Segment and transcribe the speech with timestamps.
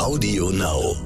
[0.00, 0.96] Audio Now.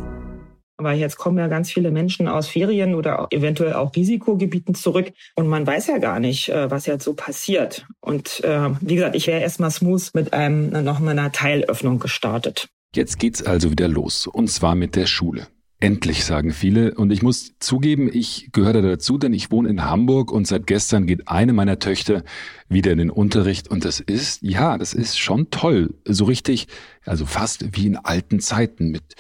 [0.77, 5.49] Aber jetzt kommen ja ganz viele Menschen aus Ferien oder eventuell auch Risikogebieten zurück und
[5.49, 7.87] man weiß ja gar nicht, äh, was jetzt so passiert.
[8.01, 12.69] Und äh, wie gesagt, ich wäre erstmal smooth mit einem noch einer Teilöffnung gestartet.
[12.95, 15.49] Jetzt geht's also wieder los und zwar mit der Schule.
[15.85, 16.95] Endlich, sagen viele.
[16.95, 21.07] Und ich muss zugeben, ich gehöre dazu, denn ich wohne in Hamburg und seit gestern
[21.07, 22.25] geht eine meiner Töchter
[22.71, 23.69] wieder in den Unterricht.
[23.69, 25.93] Und das ist, ja, das ist schon toll.
[26.07, 26.69] So richtig,
[27.05, 29.15] also fast wie in alten Zeiten mit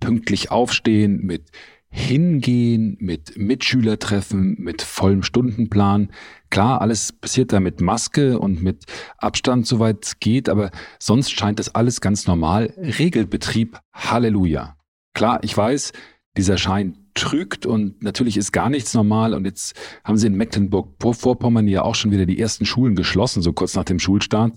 [0.00, 1.50] pünktlich aufstehen, mit
[1.90, 6.12] hingehen, mit Mitschülertreffen, mit vollem Stundenplan.
[6.48, 8.86] Klar, alles passiert da mit Maske und mit
[9.18, 12.72] Abstand, soweit es geht, aber sonst scheint das alles ganz normal.
[12.78, 14.75] Regelbetrieb, Halleluja.
[15.16, 15.92] Klar, ich weiß,
[16.36, 19.74] dieser Schein trügt und natürlich ist gar nichts normal und jetzt
[20.04, 23.84] haben sie in Mecklenburg-Vorpommern ja auch schon wieder die ersten Schulen geschlossen, so kurz nach
[23.84, 24.52] dem Schulstart,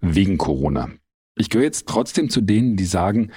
[0.00, 0.88] wegen Corona.
[1.36, 3.32] Ich gehöre jetzt trotzdem zu denen, die sagen,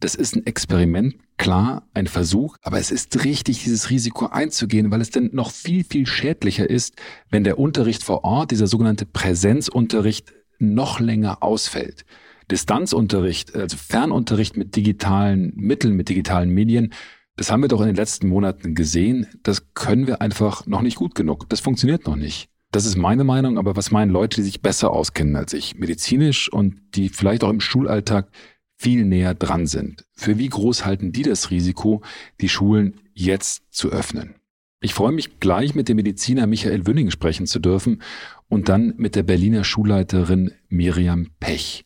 [0.00, 5.02] das ist ein Experiment, klar, ein Versuch, aber es ist richtig, dieses Risiko einzugehen, weil
[5.02, 6.94] es denn noch viel, viel schädlicher ist,
[7.28, 12.06] wenn der Unterricht vor Ort, dieser sogenannte Präsenzunterricht, noch länger ausfällt.
[12.50, 16.92] Distanzunterricht, also Fernunterricht mit digitalen Mitteln, mit digitalen Medien,
[17.36, 20.96] das haben wir doch in den letzten Monaten gesehen, das können wir einfach noch nicht
[20.96, 21.48] gut genug.
[21.48, 22.48] Das funktioniert noch nicht.
[22.72, 26.50] Das ist meine Meinung, aber was meinen Leute, die sich besser auskennen als ich, medizinisch
[26.50, 28.30] und die vielleicht auch im Schulalltag
[28.78, 30.06] viel näher dran sind?
[30.12, 32.02] Für wie groß halten die das Risiko,
[32.40, 34.34] die Schulen jetzt zu öffnen?
[34.80, 38.02] Ich freue mich gleich mit dem Mediziner Michael Wünning sprechen zu dürfen
[38.48, 41.84] und dann mit der Berliner Schulleiterin Miriam Pech.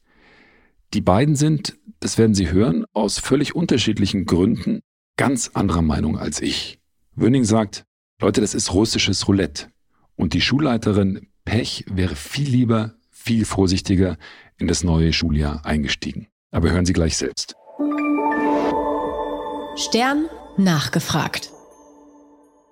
[0.96, 4.80] Die beiden sind, das werden Sie hören, aus völlig unterschiedlichen Gründen
[5.18, 6.78] ganz anderer Meinung als ich.
[7.14, 7.84] Wöning sagt,
[8.18, 9.66] Leute, das ist russisches Roulette.
[10.14, 14.16] Und die Schulleiterin Pech wäre viel lieber, viel vorsichtiger
[14.56, 16.28] in das neue Schuljahr eingestiegen.
[16.50, 17.56] Aber hören Sie gleich selbst.
[19.76, 21.50] Stern nachgefragt.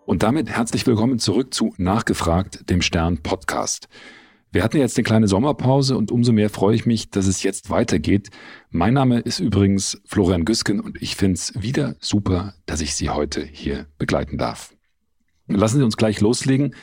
[0.06, 3.88] Und damit herzlich willkommen zurück zu Nachgefragt, dem Stern Podcast.
[4.54, 7.70] Wir hatten jetzt eine kleine Sommerpause und umso mehr freue ich mich, dass es jetzt
[7.70, 8.30] weitergeht.
[8.70, 13.10] Mein Name ist übrigens Florian Güsken und ich finde es wieder super, dass ich Sie
[13.10, 14.72] heute hier begleiten darf.
[15.48, 16.76] Lassen Sie uns gleich loslegen.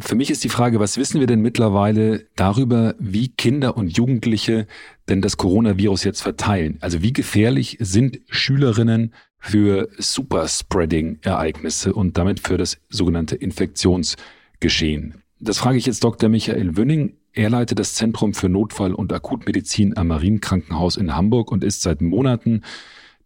[0.00, 4.66] Für mich ist die Frage, was wissen wir denn mittlerweile darüber, wie Kinder und Jugendliche
[5.10, 6.78] denn das Coronavirus jetzt verteilen?
[6.80, 15.22] Also wie gefährlich sind Schülerinnen für Superspreading-Ereignisse und damit für das sogenannte Infektionsgeschehen?
[15.40, 16.28] Das frage ich jetzt Dr.
[16.28, 17.16] Michael Wünning.
[17.32, 22.00] Er leitet das Zentrum für Notfall- und Akutmedizin am Marienkrankenhaus in Hamburg und ist seit
[22.00, 22.62] Monaten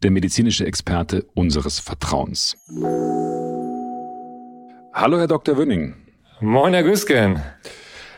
[0.02, 2.58] der medizinische Experte unseres Vertrauens.
[4.92, 5.56] Hallo, Herr Dr.
[5.56, 5.94] Wünning.
[6.40, 7.40] Moin, Herr Güsken.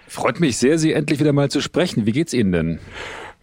[0.09, 2.05] Freut mich sehr, Sie endlich wieder mal zu sprechen.
[2.05, 2.78] Wie geht's Ihnen denn?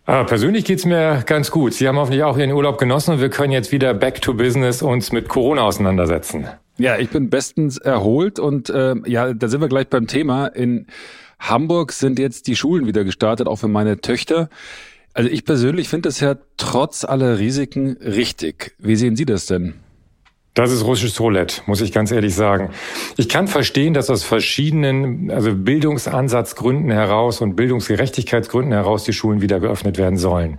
[0.06, 1.74] Ah, persönlich geht's mir ganz gut.
[1.74, 4.82] Sie haben hoffentlich auch Ihren Urlaub genossen und wir können jetzt wieder back to business
[4.82, 6.48] uns mit Corona auseinandersetzen.
[6.82, 10.48] Ja, ich bin bestens erholt und äh, ja, da sind wir gleich beim Thema.
[10.48, 10.88] In
[11.40, 14.50] Hamburg sind jetzt die Schulen wieder gestartet, auch für meine Töchter.
[15.14, 18.74] Also ich persönlich finde das ja trotz aller Risiken richtig.
[18.80, 19.76] Wie sehen Sie das denn?
[20.56, 22.72] Das ist russisches Roulette, muss ich ganz ehrlich sagen.
[23.16, 29.60] Ich kann verstehen, dass aus verschiedenen, also Bildungsansatzgründen heraus und Bildungsgerechtigkeitsgründen heraus die Schulen wieder
[29.60, 30.58] geöffnet werden sollen.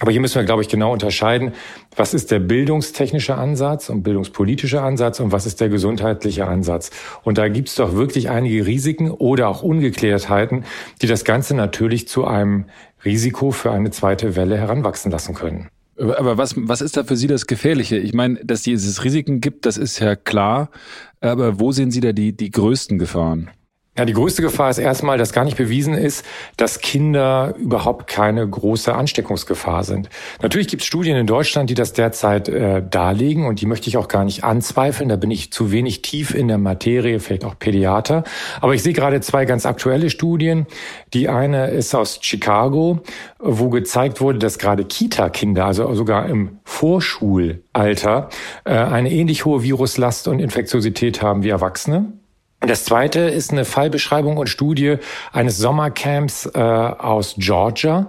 [0.00, 1.52] Aber hier müssen wir, glaube ich, genau unterscheiden,
[1.96, 6.90] was ist der bildungstechnische Ansatz und bildungspolitische Ansatz und was ist der gesundheitliche Ansatz.
[7.24, 10.64] Und da gibt es doch wirklich einige Risiken oder auch Ungeklärtheiten,
[11.02, 12.66] die das Ganze natürlich zu einem
[13.04, 15.68] Risiko für eine zweite Welle heranwachsen lassen können.
[15.98, 17.96] Aber was, was ist da für Sie das Gefährliche?
[17.96, 20.70] Ich meine, dass es Risiken gibt, das ist ja klar.
[21.20, 23.50] Aber wo sehen Sie da die, die größten Gefahren?
[23.98, 26.24] Ja, die größte Gefahr ist erstmal, dass gar nicht bewiesen ist,
[26.56, 30.08] dass Kinder überhaupt keine große Ansteckungsgefahr sind.
[30.40, 33.96] Natürlich gibt es Studien in Deutschland, die das derzeit äh, darlegen und die möchte ich
[33.96, 35.08] auch gar nicht anzweifeln.
[35.08, 38.22] Da bin ich zu wenig tief in der Materie, vielleicht auch Pädiater.
[38.60, 40.68] Aber ich sehe gerade zwei ganz aktuelle Studien.
[41.12, 43.00] Die eine ist aus Chicago,
[43.40, 48.28] wo gezeigt wurde, dass gerade Kita-Kinder, also sogar im Vorschulalter,
[48.64, 52.12] äh, eine ähnlich hohe Viruslast und Infektiosität haben wie Erwachsene.
[52.60, 54.96] Das zweite ist eine Fallbeschreibung und Studie
[55.32, 58.08] eines Sommercamps äh, aus Georgia,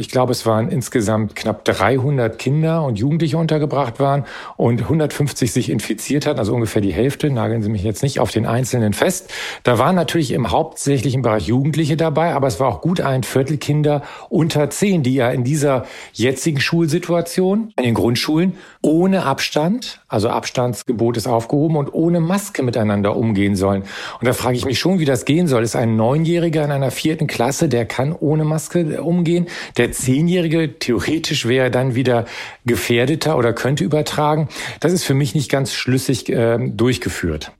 [0.00, 4.24] ich glaube, es waren insgesamt knapp 300 Kinder und Jugendliche untergebracht waren
[4.56, 7.28] und 150 sich infiziert hatten, also ungefähr die Hälfte.
[7.28, 9.30] Nageln Sie mich jetzt nicht auf den Einzelnen fest.
[9.62, 13.58] Da waren natürlich im hauptsächlichen Bereich Jugendliche dabei, aber es war auch gut ein Viertel
[13.58, 20.30] Kinder unter zehn, die ja in dieser jetzigen Schulsituation in den Grundschulen ohne Abstand, also
[20.30, 23.82] Abstandsgebot ist aufgehoben und ohne Maske miteinander umgehen sollen.
[24.18, 25.62] Und da frage ich mich schon, wie das gehen soll.
[25.62, 30.78] Ist ein Neunjähriger in einer vierten Klasse, der kann ohne Maske umgehen, der der Zehnjährige
[30.78, 32.24] theoretisch wäre dann wieder
[32.64, 34.48] gefährdeter oder könnte übertragen.
[34.78, 37.50] Das ist für mich nicht ganz schlüssig äh, durchgeführt.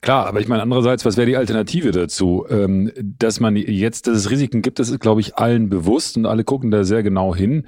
[0.00, 2.46] Klar, aber ich meine andererseits, was wäre die Alternative dazu?
[2.48, 6.24] Ähm, dass man jetzt, dass es Risiken gibt, das ist, glaube ich, allen bewusst und
[6.24, 7.66] alle gucken da sehr genau hin.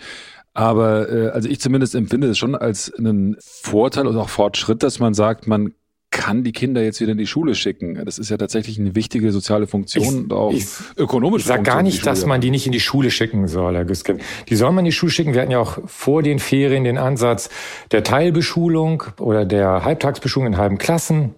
[0.55, 5.01] Aber äh, also ich zumindest empfinde es schon als einen Vorteil und auch Fortschritt, dass
[5.01, 5.75] man sagt, man
[6.11, 8.03] kann die Kinder jetzt wieder in die Schule schicken.
[8.05, 10.67] Das ist ja tatsächlich eine wichtige soziale Funktion ich, und auch ich,
[10.97, 13.85] ökonomische Ich sage gar nicht, dass man die nicht in die Schule schicken soll, Herr
[13.85, 14.21] Güsken.
[14.49, 15.35] Die soll man in die Schule schicken.
[15.35, 17.51] Wir hatten ja auch vor den Ferien den Ansatz
[17.93, 21.35] der Teilbeschulung oder der Halbtagsbeschulung in halben Klassen.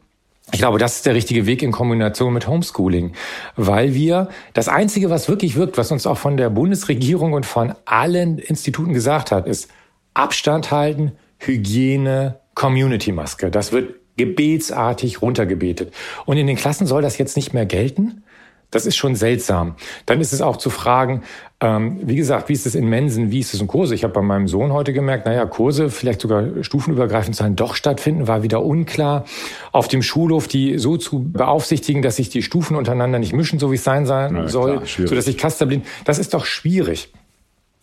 [0.53, 3.13] Ich glaube, das ist der richtige Weg in Kombination mit Homeschooling,
[3.57, 7.75] weil wir das Einzige, was wirklich wirkt, was uns auch von der Bundesregierung und von
[7.85, 9.71] allen Instituten gesagt hat, ist
[10.15, 13.51] Abstand halten, Hygiene, Community-Maske.
[13.51, 15.95] Das wird gebetsartig runtergebetet.
[16.27, 18.23] Und in den Klassen soll das jetzt nicht mehr gelten?
[18.71, 19.75] Das ist schon seltsam.
[20.07, 21.23] Dann ist es auch zu fragen,
[21.61, 23.95] ähm, wie gesagt, wie ist es in Mensen, wie ist es in Kurse?
[23.95, 28.29] Ich habe bei meinem Sohn heute gemerkt, naja, Kurse, vielleicht sogar stufenübergreifend sollen doch stattfinden,
[28.29, 29.25] war wieder unklar.
[29.73, 33.73] Auf dem Schulhof die so zu beaufsichtigen, dass sich die Stufen untereinander nicht mischen, so
[33.73, 37.13] wie es sein soll, klar, so dass ich Kasterblind, das ist doch schwierig.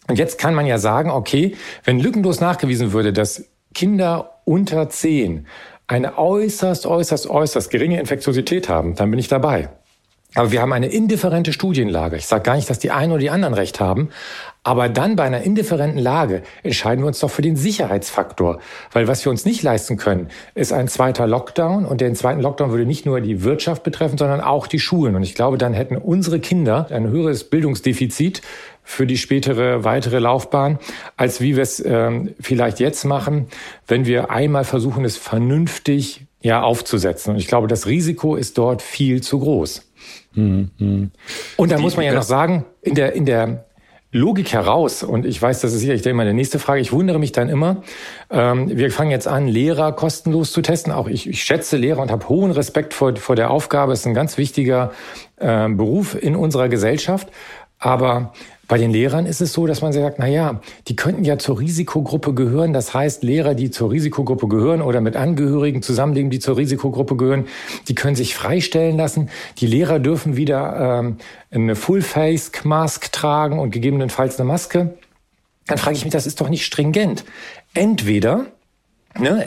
[0.07, 5.47] Und jetzt kann man ja sagen, okay, wenn lückenlos nachgewiesen würde, dass Kinder unter zehn
[5.87, 9.69] eine äußerst, äußerst, äußerst geringe Infektiosität haben, dann bin ich dabei.
[10.35, 12.17] Aber wir haben eine indifferente Studienlage.
[12.17, 14.09] Ich sage gar nicht, dass die einen oder die anderen recht haben.
[14.61, 18.59] Aber dann bei einer indifferenten Lage entscheiden wir uns doch für den Sicherheitsfaktor.
[18.91, 21.85] Weil was wir uns nicht leisten können, ist ein zweiter Lockdown.
[21.85, 25.15] Und den zweiten Lockdown würde nicht nur die Wirtschaft betreffen, sondern auch die Schulen.
[25.15, 28.41] Und ich glaube, dann hätten unsere Kinder ein höheres Bildungsdefizit
[28.89, 30.79] für die spätere weitere Laufbahn,
[31.17, 33.47] als wie wir es ähm, vielleicht jetzt machen,
[33.85, 37.33] wenn wir einmal versuchen, es vernünftig ja aufzusetzen.
[37.33, 39.85] Und ich glaube, das Risiko ist dort viel zu groß.
[40.35, 41.11] Mhm.
[41.57, 43.65] Und da muss man ja noch sagen, in der, in der
[44.13, 47.33] Logik heraus, und ich weiß, das ist sicherlich immer eine nächste Frage, ich wundere mich
[47.33, 47.83] dann immer,
[48.31, 50.93] ähm, wir fangen jetzt an, Lehrer kostenlos zu testen.
[50.93, 53.91] Auch ich, ich schätze Lehrer und habe hohen Respekt vor, vor der Aufgabe.
[53.91, 54.93] Es ist ein ganz wichtiger
[55.35, 57.27] äh, Beruf in unserer Gesellschaft.
[57.79, 58.33] Aber
[58.67, 61.59] bei den Lehrern ist es so, dass man sagt, na ja, die könnten ja zur
[61.59, 62.73] Risikogruppe gehören.
[62.73, 67.45] Das heißt, Lehrer, die zur Risikogruppe gehören oder mit Angehörigen zusammenleben, die zur Risikogruppe gehören,
[67.87, 69.29] die können sich freistellen lassen.
[69.59, 71.17] Die Lehrer dürfen wieder ähm,
[71.49, 74.95] eine Full-Face-Mask tragen und gegebenenfalls eine Maske.
[75.67, 77.23] Dann frage ich mich, das ist doch nicht stringent.
[77.73, 78.47] Entweder
[79.19, 79.43] Ne,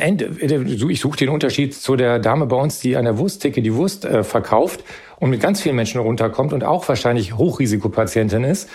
[0.88, 4.05] ich suche den Unterschied zu der Dame bei uns, die an der Wursttheke die Wurst
[4.05, 4.82] äh, verkauft
[5.20, 8.69] und mit ganz vielen Menschen runterkommt und auch wahrscheinlich Hochrisikopatientin ist.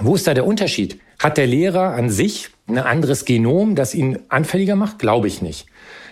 [0.00, 1.00] Wo ist da der Unterschied?
[1.18, 4.98] Hat der Lehrer an sich ein anderes Genom, das ihn anfälliger macht?
[4.98, 5.66] Glaube ich nicht.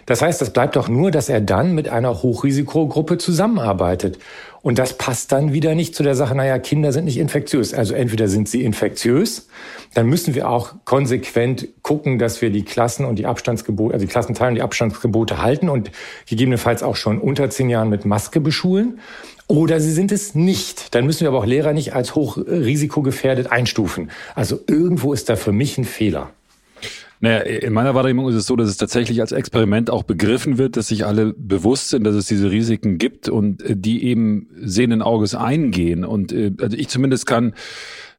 [0.07, 4.19] Das heißt, das bleibt doch nur, dass er dann mit einer Hochrisikogruppe zusammenarbeitet.
[4.63, 7.75] Und das passt dann wieder nicht zu der Sache, naja, Kinder sind nicht infektiös.
[7.75, 9.49] Also entweder sind sie infektiös,
[9.95, 14.11] dann müssen wir auch konsequent gucken, dass wir die Klassen und die Abstandsgebote, also die
[14.11, 15.91] Klassenteilen und die Abstandsgebote halten und
[16.29, 18.99] gegebenenfalls auch schon unter zehn Jahren mit Maske beschulen.
[19.49, 20.95] Oder sie sind es nicht.
[20.95, 24.11] Dann müssen wir aber auch Lehrer nicht als hochrisikogefährdet einstufen.
[24.35, 26.31] Also irgendwo ist da für mich ein Fehler.
[27.21, 30.77] Naja, in meiner Wahrnehmung ist es so, dass es tatsächlich als Experiment auch begriffen wird,
[30.77, 35.03] dass sich alle bewusst sind, dass es diese Risiken gibt und äh, die eben sehenden
[35.03, 36.05] Auges eingehen.
[36.05, 37.55] Und äh, also ich zumindest kann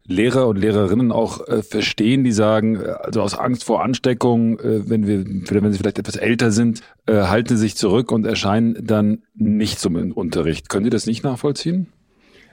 [0.08, 5.06] Lehrer und Lehrerinnen auch äh, verstehen, die sagen, also aus Angst vor Ansteckung, äh, wenn
[5.06, 9.24] wir, wenn sie vielleicht etwas älter sind, äh, halten sie sich zurück und erscheinen dann
[9.36, 10.70] nicht zum Unterricht.
[10.70, 11.88] Können Sie das nicht nachvollziehen?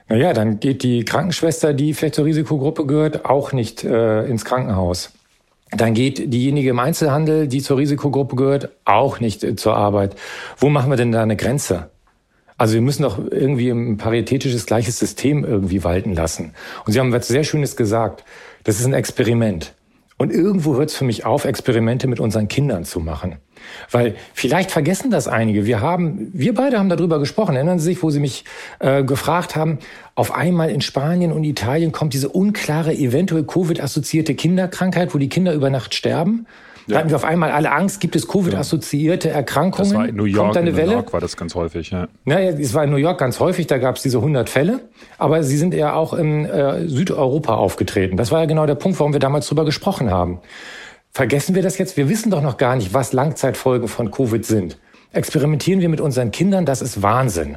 [0.09, 5.13] Naja, dann geht die Krankenschwester, die vielleicht zur Risikogruppe gehört, auch nicht äh, ins Krankenhaus.
[5.71, 10.15] Dann geht diejenige im Einzelhandel, die zur Risikogruppe gehört, auch nicht äh, zur Arbeit.
[10.57, 11.89] Wo machen wir denn da eine Grenze?
[12.57, 16.53] Also wir müssen doch irgendwie ein paritätisches gleiches System irgendwie walten lassen.
[16.85, 18.23] Und Sie haben was sehr Schönes gesagt.
[18.63, 19.73] Das ist ein Experiment.
[20.17, 23.37] Und irgendwo hört es für mich auf, Experimente mit unseren Kindern zu machen.
[23.91, 25.65] Weil vielleicht vergessen das einige.
[25.65, 27.55] Wir haben, wir beide haben darüber gesprochen.
[27.55, 28.45] Erinnern Sie sich, wo Sie mich
[28.79, 29.79] äh, gefragt haben,
[30.15, 35.53] auf einmal in Spanien und Italien kommt diese unklare, eventuell Covid-assoziierte Kinderkrankheit, wo die Kinder
[35.53, 36.45] über Nacht sterben.
[36.87, 39.89] Da hatten wir auf einmal alle Angst, gibt es Covid-assoziierte Erkrankungen?
[39.89, 40.93] Das war in New York, Kommt eine in New Welle?
[40.93, 42.07] York war das ganz häufig, ja.
[42.25, 44.81] Naja, es war in New York ganz häufig, da gab es diese 100 Fälle,
[45.17, 48.17] aber sie sind ja auch in äh, Südeuropa aufgetreten.
[48.17, 50.39] Das war ja genau der Punkt, warum wir damals drüber gesprochen haben.
[51.15, 51.95] Vergessen wir das jetzt?
[51.95, 54.77] Wir wissen doch noch gar nicht, was Langzeitfolgen von Covid sind.
[55.13, 57.55] Experimentieren wir mit unseren Kindern, das ist Wahnsinn.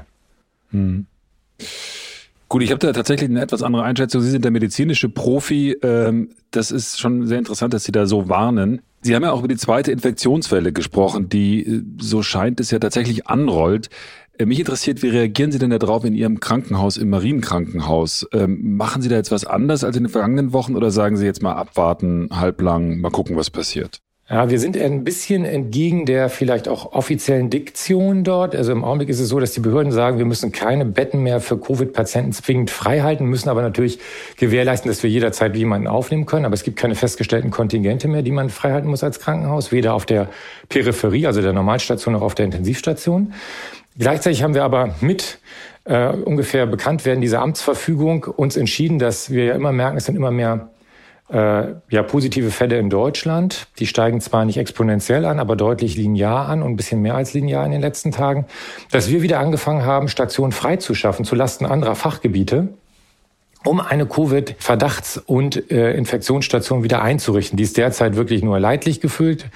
[0.71, 1.07] Hm.
[2.49, 4.23] Gut, ich habe da tatsächlich eine etwas andere Einschätzung.
[4.23, 5.77] Sie sind der medizinische Profi.
[5.83, 8.81] Ähm, das ist schon sehr interessant, dass Sie da so warnen.
[9.01, 12.79] Sie haben ja auch über die zweite Infektionswelle gesprochen, die, äh, so scheint es ja
[12.79, 13.91] tatsächlich anrollt.
[14.39, 18.27] Äh, mich interessiert, wie reagieren Sie denn darauf in Ihrem Krankenhaus, im Marienkrankenhaus?
[18.33, 21.27] Ähm, machen Sie da jetzt was anders als in den vergangenen Wochen oder sagen Sie
[21.27, 24.01] jetzt mal abwarten, halblang, mal gucken, was passiert?
[24.31, 28.55] Ja, wir sind ein bisschen entgegen der vielleicht auch offiziellen Diktion dort.
[28.55, 31.41] Also im Augenblick ist es so, dass die Behörden sagen, wir müssen keine Betten mehr
[31.41, 33.99] für Covid-Patienten zwingend frei halten, müssen aber natürlich
[34.37, 36.45] gewährleisten, dass wir jederzeit jemanden aufnehmen können.
[36.45, 39.95] Aber es gibt keine festgestellten Kontingente mehr, die man frei halten muss als Krankenhaus, weder
[39.95, 40.29] auf der
[40.69, 43.33] Peripherie, also der Normalstation, noch auf der Intensivstation.
[43.99, 45.41] Gleichzeitig haben wir aber mit
[45.85, 50.17] äh, ungefähr bekannt werden dieser Amtsverfügung uns entschieden, dass wir ja immer merken, es sind
[50.17, 50.71] immer mehr
[51.31, 53.67] äh, ja, positive Fälle in Deutschland.
[53.79, 57.35] Die steigen zwar nicht exponentiell an, aber deutlich linear an und ein bisschen mehr als
[57.35, 58.47] linear in den letzten Tagen.
[58.91, 62.69] Dass wir wieder angefangen haben, Stationen freizuschaffen zulasten anderer Fachgebiete
[63.65, 67.57] um eine Covid-Verdachts- und äh, Infektionsstation wieder einzurichten.
[67.57, 69.47] Die ist derzeit wirklich nur leidlich gefüllt.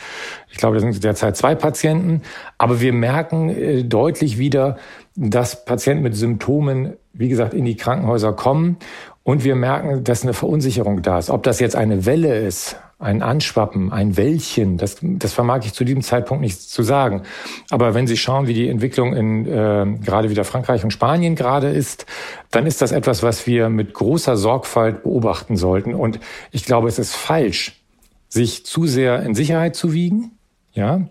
[0.51, 2.23] Ich glaube, das sind derzeit zwei Patienten.
[2.59, 4.77] Aber wir merken äh, deutlich wieder,
[5.15, 8.79] dass Patienten mit Symptomen, wie gesagt, in die Krankenhäuser kommen
[9.25, 11.31] und wir merken, dass eine Verunsicherung da ist.
[11.31, 15.85] Ob das jetzt eine Welle ist, ein Anschwappen, ein Wellchen, das, das vermag ich zu
[15.85, 17.23] diesem Zeitpunkt nicht zu sagen.
[17.71, 21.69] Aber wenn Sie schauen, wie die Entwicklung in äh, gerade wieder Frankreich und Spanien gerade
[21.69, 22.07] ist,
[22.51, 25.95] dann ist das etwas, was wir mit großer Sorgfalt beobachten sollten.
[25.95, 27.83] Und ich glaube, es ist falsch,
[28.29, 30.33] sich zu sehr in Sicherheit zu wiegen.
[30.75, 31.03] Ja,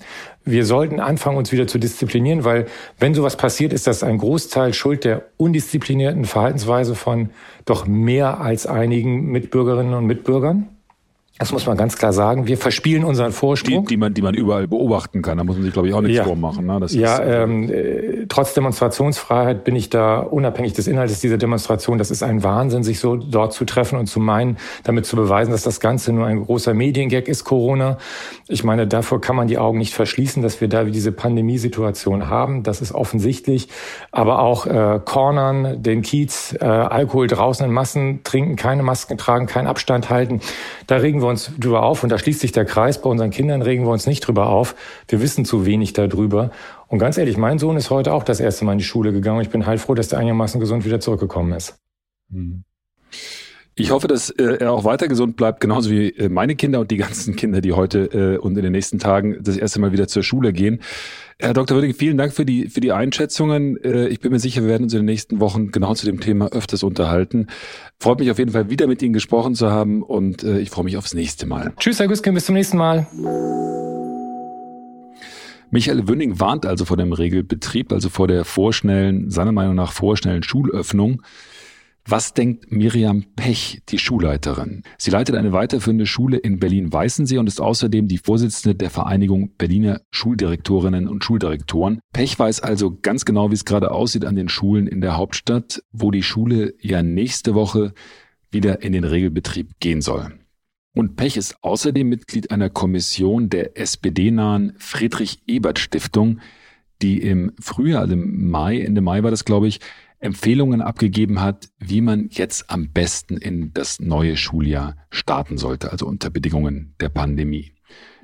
[0.44, 2.66] wir sollten anfangen, uns wieder zu disziplinieren, weil
[2.98, 7.30] wenn sowas passiert, ist das ein Großteil Schuld der undisziplinierten Verhaltensweise von
[7.66, 10.68] doch mehr als einigen Mitbürgerinnen und Mitbürgern.
[11.42, 12.46] Das muss man ganz klar sagen.
[12.46, 13.88] Wir verspielen unseren Vorsprung.
[13.88, 15.40] Die, die, man, die man überall beobachten kann.
[15.40, 16.24] Da muss man sich, glaube ich, auch nichts ja.
[16.24, 16.68] vormachen.
[16.68, 16.80] Ne?
[16.80, 21.40] Das ja, ist, äh, ähm, äh, trotz Demonstrationsfreiheit bin ich da unabhängig des Inhalts dieser
[21.40, 21.98] Demonstration.
[21.98, 25.50] Das ist ein Wahnsinn, sich so dort zu treffen und zu meinen, damit zu beweisen,
[25.50, 27.98] dass das Ganze nur ein großer Mediengag ist, Corona.
[28.48, 32.62] Ich meine, davor kann man die Augen nicht verschließen, dass wir da diese Pandemiesituation haben.
[32.62, 33.68] Das ist offensichtlich.
[34.12, 39.48] Aber auch äh, Cornern, den Kiez, äh, Alkohol draußen in Massen trinken, keine Masken tragen,
[39.48, 40.40] keinen Abstand halten.
[40.86, 43.02] Da regen wir uns drüber auf und da schließt sich der Kreis.
[43.02, 44.76] Bei unseren Kindern regen wir uns nicht drüber auf.
[45.08, 46.52] Wir wissen zu wenig darüber.
[46.88, 49.42] Und ganz ehrlich, mein Sohn ist heute auch das erste Mal in die Schule gegangen.
[49.42, 51.80] Ich bin heilfroh, dass der einigermaßen gesund wieder zurückgekommen ist.
[52.32, 52.64] Hm.
[53.82, 56.92] Ich hoffe, dass äh, er auch weiter gesund bleibt, genauso wie äh, meine Kinder und
[56.92, 60.08] die ganzen Kinder, die heute äh, und in den nächsten Tagen das erste Mal wieder
[60.08, 60.82] zur Schule gehen.
[61.40, 61.78] Herr Dr.
[61.78, 63.80] Würdig, vielen Dank für die, für die Einschätzungen.
[64.12, 66.50] Ich bin mir sicher, wir werden uns in den nächsten Wochen genau zu dem Thema
[66.50, 67.48] öfters unterhalten.
[68.00, 70.98] Freut mich auf jeden Fall wieder mit Ihnen gesprochen zu haben und ich freue mich
[70.98, 71.74] aufs nächste Mal.
[71.80, 73.08] Tschüss, Herr Güsken, bis zum nächsten Mal.
[75.72, 80.44] Michael Wünning warnt also vor dem Regelbetrieb, also vor der vorschnellen, seiner Meinung nach vorschnellen
[80.44, 81.24] Schulöffnung.
[82.08, 84.81] Was denkt Miriam Pech, die Schulleiterin?
[84.98, 90.01] Sie leitet eine weiterführende Schule in Berlin-Weißensee und ist außerdem die Vorsitzende der Vereinigung Berliner
[90.10, 92.00] Schuldirektorinnen und Schuldirektoren.
[92.12, 95.84] Pech weiß also ganz genau, wie es gerade aussieht an den Schulen in der Hauptstadt,
[95.91, 97.93] wo die Schule ja nächste Woche
[98.50, 100.34] wieder in den Regelbetrieb gehen soll.
[100.93, 106.39] Und Pech ist außerdem Mitglied einer Kommission der SPD-nahen Friedrich-Ebert-Stiftung,
[107.01, 109.79] die im Frühjahr, also im Mai, Ende Mai war das, glaube ich,
[110.22, 116.06] Empfehlungen abgegeben hat, wie man jetzt am besten in das neue Schuljahr starten sollte, also
[116.06, 117.74] unter Bedingungen der Pandemie.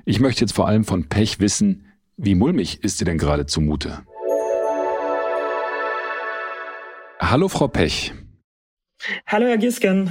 [0.04, 1.86] Ich möchte jetzt vor allem von Pech wissen,
[2.16, 4.04] wie mulmig ist dir denn gerade zumute?
[7.20, 8.14] Hallo, Frau Pech.
[9.26, 10.08] Hallo, Herr Gisken.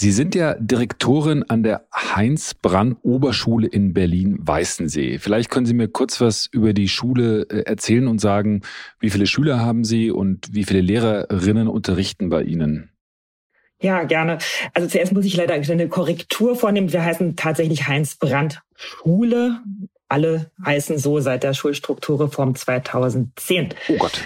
[0.00, 5.18] Sie sind ja Direktorin an der Heinz-Brandt-Oberschule in Berlin-Weißensee.
[5.18, 8.62] Vielleicht können Sie mir kurz was über die Schule äh, erzählen und sagen,
[9.00, 12.90] wie viele Schüler haben Sie und wie viele Lehrerinnen unterrichten bei Ihnen?
[13.80, 14.38] Ja, gerne.
[14.72, 16.92] Also zuerst muss ich leider eine Korrektur vornehmen.
[16.92, 19.60] Wir heißen tatsächlich Heinz-Brandt-Schule.
[20.08, 23.74] Alle heißen so seit der Schulstrukturreform 2010.
[23.88, 24.22] Oh Gott.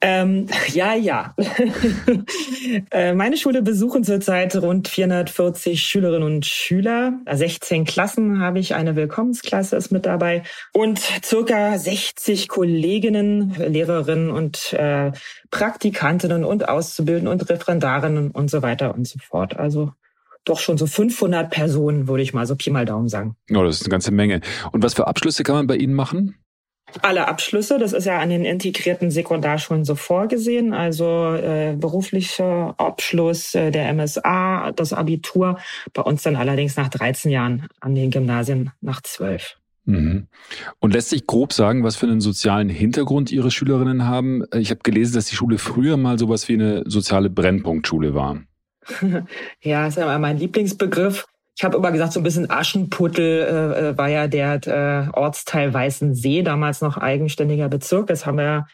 [0.00, 1.34] Ähm, ja, ja.
[2.90, 7.20] Äh, meine Schule besuchen zurzeit rund 440 Schülerinnen und Schüler.
[7.30, 14.72] 16 Klassen habe ich, eine Willkommensklasse ist mit dabei und circa 60 Kolleginnen, Lehrerinnen und
[14.72, 15.12] äh,
[15.50, 19.56] Praktikantinnen und Auszubildenden und Referendarinnen und so weiter und so fort.
[19.56, 19.92] Also
[20.44, 23.36] doch schon so 500 Personen, würde ich mal so Pi mal Daumen sagen.
[23.52, 24.40] Oh, das ist eine ganze Menge.
[24.72, 26.34] Und was für Abschlüsse kann man bei Ihnen machen?
[27.02, 27.78] Alle Abschlüsse.
[27.78, 30.72] Das ist ja an den integrierten Sekundarschulen so vorgesehen.
[30.72, 35.58] Also äh, beruflicher Abschluss äh, der MSA, das Abitur.
[35.92, 39.56] Bei uns dann allerdings nach 13 Jahren, an den Gymnasien nach 12.
[39.84, 40.26] Mhm.
[40.80, 44.44] Und lässt sich grob sagen, was für einen sozialen Hintergrund Ihre Schülerinnen haben?
[44.54, 48.42] Ich habe gelesen, dass die Schule früher mal sowas wie eine soziale Brennpunktschule war.
[49.60, 51.26] ja, das ist ja mein Lieblingsbegriff.
[51.56, 55.72] Ich habe immer gesagt, so ein bisschen Aschenputtel äh, äh, war ja der äh, Ortsteil
[55.72, 58.08] Weißensee, damals noch eigenständiger Bezirk.
[58.08, 58.66] Das haben wir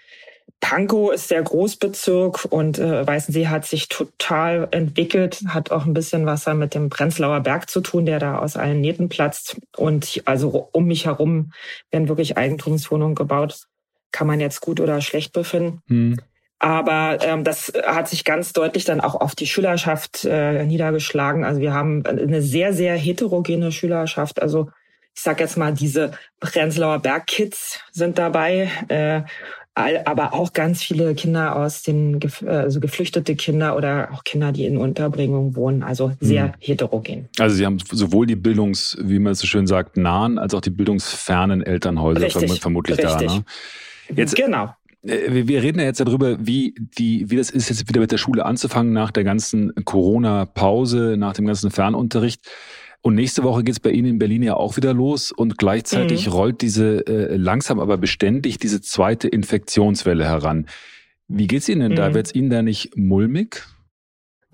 [0.61, 6.25] Pankow ist der Großbezirk und äh, Weißensee hat sich total entwickelt, hat auch ein bisschen
[6.25, 9.61] was mit dem Prenzlauer Berg zu tun, der da aus allen Nähten platzt.
[9.77, 11.53] Und also um mich herum
[11.91, 13.67] werden wirklich Eigentumswohnungen gebaut.
[14.13, 15.83] Kann man jetzt gut oder schlecht befinden.
[15.89, 16.19] Hm.
[16.63, 21.45] Aber ähm, das hat sich ganz deutlich dann auch auf die Schülerschaft äh, niedergeschlagen.
[21.45, 24.41] Also wir haben eine sehr, sehr heterogene Schülerschaft.
[24.41, 24.71] Also
[25.13, 29.23] ich sag jetzt mal, diese Prenzlauer Bergkids sind dabei, äh,
[29.75, 34.77] aber auch ganz viele Kinder aus den, also geflüchtete Kinder oder auch Kinder, die in
[34.77, 35.83] Unterbringung wohnen.
[35.83, 36.53] Also sehr mhm.
[36.61, 37.29] heterogen.
[37.41, 40.61] Also Sie haben sowohl die Bildungs, wie man es so schön sagt, nahen, als auch
[40.61, 42.61] die bildungsfernen Elternhäuser Richtig.
[42.61, 43.27] vermutlich Richtig.
[43.27, 43.35] da.
[43.35, 43.45] Ne?
[44.15, 44.75] Jetzt, genau.
[45.03, 48.19] Äh, wir reden ja jetzt darüber, wie die, wie das ist, jetzt wieder mit der
[48.19, 52.49] Schule anzufangen nach der ganzen Corona-Pause, nach dem ganzen Fernunterricht.
[53.01, 56.27] Und nächste Woche geht es bei Ihnen in Berlin ja auch wieder los und gleichzeitig
[56.27, 56.33] mhm.
[56.33, 60.67] rollt diese äh, langsam aber beständig diese zweite Infektionswelle heran.
[61.27, 61.97] Wie geht's Ihnen denn mhm.
[61.97, 62.15] da?
[62.15, 63.67] Wird's Ihnen da nicht mulmig?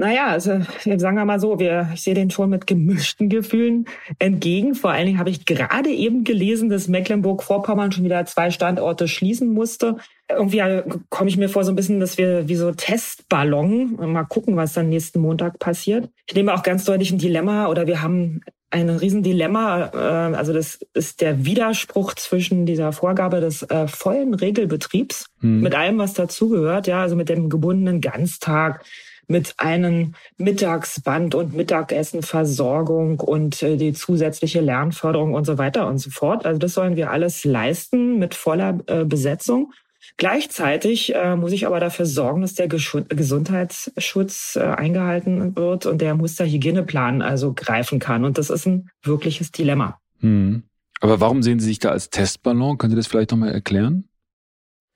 [0.00, 0.60] Naja, also
[0.96, 3.86] sagen wir mal so, wir, ich sehe den schon mit gemischten Gefühlen
[4.20, 4.76] entgegen.
[4.76, 9.52] Vor allen Dingen habe ich gerade eben gelesen, dass Mecklenburg-Vorpommern schon wieder zwei Standorte schließen
[9.52, 9.96] musste.
[10.30, 10.62] Irgendwie
[11.08, 14.72] komme ich mir vor so ein bisschen, dass wir wie so Testballon mal gucken, was
[14.72, 16.08] dann nächsten Montag passiert.
[16.28, 19.90] Ich nehme auch ganz deutlich ein Dilemma oder wir haben ein Riesendilemma.
[19.94, 25.60] Äh, also das ist der Widerspruch zwischen dieser Vorgabe des äh, vollen Regelbetriebs hm.
[25.60, 28.84] mit allem, was dazugehört, ja, also mit dem gebundenen Ganztag
[29.28, 36.10] mit einem Mittagsband und Mittagessenversorgung und äh, die zusätzliche Lernförderung und so weiter und so
[36.10, 36.46] fort.
[36.46, 39.72] Also das sollen wir alles leisten mit voller äh, Besetzung.
[40.16, 46.00] Gleichzeitig äh, muss ich aber dafür sorgen, dass der Gesch Gesundheitsschutz äh, eingehalten wird und
[46.00, 48.24] der Musterhygieneplan also greifen kann.
[48.24, 50.00] Und das ist ein wirkliches Dilemma.
[50.20, 50.62] Hm.
[51.00, 52.78] Aber warum sehen Sie sich da als Testballon?
[52.78, 54.08] Können Sie das vielleicht nochmal erklären?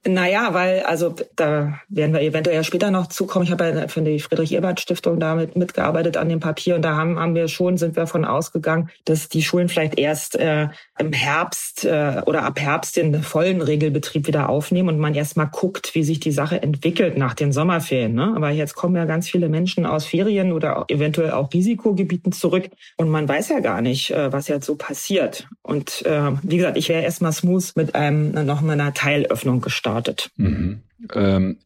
[0.04, 3.44] Naja, weil, also da werden wir eventuell später noch zukommen.
[3.44, 7.36] Ich habe ja für die Friedrich-Ebert-Stiftung damit mitgearbeitet an dem Papier und da haben, haben
[7.36, 10.66] wir schon, sind wir davon ausgegangen, dass die Schulen vielleicht erst äh,
[10.98, 15.44] im Herbst äh, oder ab Herbst den vollen Regelbetrieb wieder aufnehmen und man erst mal
[15.44, 18.12] guckt, wie sich die Sache entwickelt nach den Sommerferien.
[18.12, 18.32] Ne?
[18.34, 23.08] Aber jetzt kommen ja ganz viele Menschen aus Ferien oder eventuell auch Risikogebieten zurück und
[23.08, 25.46] man weiß ja gar nicht, äh, was jetzt so passiert.
[25.62, 29.60] Und äh, wie gesagt, ich wäre erst mal smooth mit einem noch mal einer Teilöffnung
[29.60, 30.30] gestartet gestartet.
[30.36, 30.82] Mhm.
[31.14, 31.58] Ähm,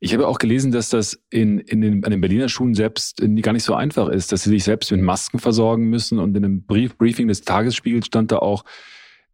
[0.00, 3.52] ich habe auch gelesen, dass das in, in den, an den Berliner Schulen selbst gar
[3.52, 6.18] nicht so einfach ist, dass sie sich selbst mit Masken versorgen müssen.
[6.18, 8.64] Und in einem Brief, Briefing des Tagesspiegels stand da auch,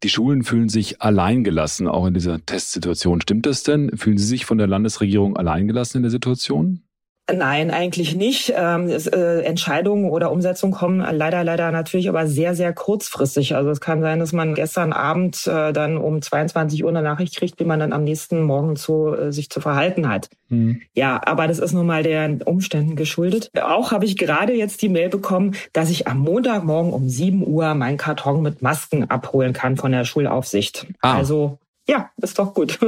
[0.02, 3.20] die Schulen fühlen sich alleingelassen, auch in dieser Testsituation.
[3.20, 3.96] Stimmt das denn?
[3.96, 6.82] Fühlen Sie sich von der Landesregierung alleingelassen in der Situation?
[7.30, 8.54] Nein, eigentlich nicht.
[8.56, 13.54] Ähm, äh, Entscheidungen oder Umsetzungen kommen leider, leider natürlich aber sehr, sehr kurzfristig.
[13.54, 17.36] Also es kann sein, dass man gestern Abend äh, dann um 22 Uhr eine Nachricht
[17.36, 20.30] kriegt, wie man dann am nächsten Morgen zu, äh, sich zu verhalten hat.
[20.48, 20.80] Mhm.
[20.94, 23.50] Ja, aber das ist nun mal den Umständen geschuldet.
[23.60, 27.74] Auch habe ich gerade jetzt die Mail bekommen, dass ich am Montagmorgen um 7 Uhr
[27.74, 30.86] meinen Karton mit Masken abholen kann von der Schulaufsicht.
[31.02, 31.18] Ah.
[31.18, 31.58] Also
[31.88, 32.78] ja, ist doch gut.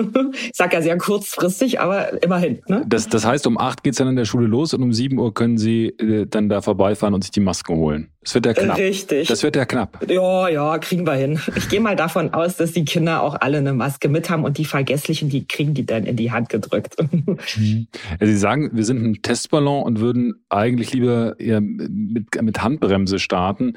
[0.43, 2.61] Ich sag ja sehr kurzfristig, aber immerhin.
[2.69, 2.85] Ne?
[2.87, 5.33] Das, das heißt, um acht geht's dann in der Schule los und um sieben Uhr
[5.33, 8.11] können Sie äh, dann da vorbeifahren und sich die Masken holen.
[8.23, 8.77] Das wird ja knapp.
[8.77, 9.29] Richtig.
[9.29, 10.07] Das wird ja knapp.
[10.07, 11.41] Ja, ja, kriegen wir hin.
[11.57, 14.59] Ich gehe mal davon aus, dass die Kinder auch alle eine Maske mit haben und
[14.59, 16.97] die Vergesslichen, die kriegen die dann in die Hand gedrückt.
[17.57, 17.87] Mhm.
[18.21, 23.75] Sie sagen, wir sind ein Testballon und würden eigentlich lieber mit, mit Handbremse starten.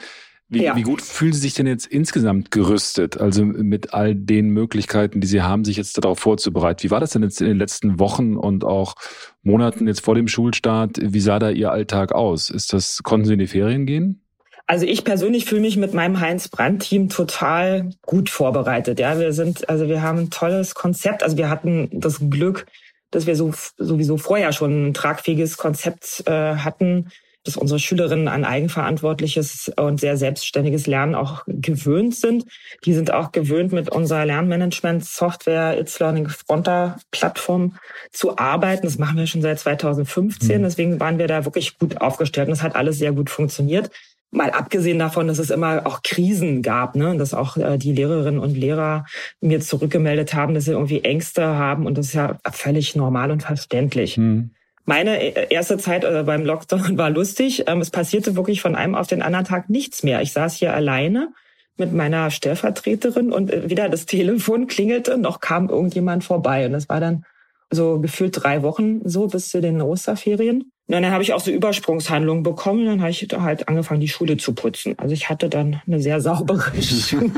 [0.53, 0.75] Wie, ja.
[0.75, 5.27] wie, gut fühlen Sie sich denn jetzt insgesamt gerüstet, also mit all den Möglichkeiten, die
[5.27, 6.83] Sie haben, sich jetzt darauf vorzubereiten?
[6.83, 8.95] Wie war das denn jetzt in den letzten Wochen und auch
[9.41, 10.97] Monaten jetzt vor dem Schulstart?
[11.01, 12.49] Wie sah da Ihr Alltag aus?
[12.49, 14.23] Ist das, konnten Sie in die Ferien gehen?
[14.65, 18.99] Also ich persönlich fühle mich mit meinem Heinz-Brandt-Team total gut vorbereitet.
[18.99, 21.21] Ja, wir sind, also wir haben ein tolles Konzept.
[21.21, 22.65] Also wir hatten das Glück,
[23.11, 27.09] dass wir so, sowieso vorher schon ein tragfähiges Konzept äh, hatten
[27.43, 32.45] dass unsere Schülerinnen an eigenverantwortliches und sehr selbstständiges Lernen auch gewöhnt sind.
[32.85, 37.77] Die sind auch gewöhnt, mit unserer Lernmanagement-Software It's Learning Fronter Plattform
[38.11, 38.85] zu arbeiten.
[38.85, 40.59] Das machen wir schon seit 2015.
[40.59, 40.63] Mhm.
[40.63, 43.91] Deswegen waren wir da wirklich gut aufgestellt und es hat alles sehr gut funktioniert.
[44.31, 47.15] Mal abgesehen davon, dass es immer auch Krisen gab, ne?
[47.17, 49.05] dass auch äh, die Lehrerinnen und Lehrer
[49.41, 53.43] mir zurückgemeldet haben, dass sie irgendwie Ängste haben und das ist ja völlig normal und
[53.43, 54.17] verständlich.
[54.17, 54.49] Mhm.
[54.85, 57.63] Meine äh, erste Zeit äh, beim Lockdown war lustig.
[57.67, 60.21] Ähm, es passierte wirklich von einem auf den anderen Tag nichts mehr.
[60.21, 61.33] Ich saß hier alleine
[61.77, 66.65] mit meiner Stellvertreterin und äh, weder das Telefon klingelte, noch kam irgendjemand vorbei.
[66.65, 67.25] Und das war dann
[67.73, 70.71] so gefühlt drei Wochen so bis zu den Osterferien.
[70.87, 72.85] Und dann habe ich auch so Übersprungshandlungen bekommen.
[72.85, 74.95] Dann habe ich halt angefangen, die Schule zu putzen.
[74.97, 77.31] Also ich hatte dann eine sehr saubere Schule.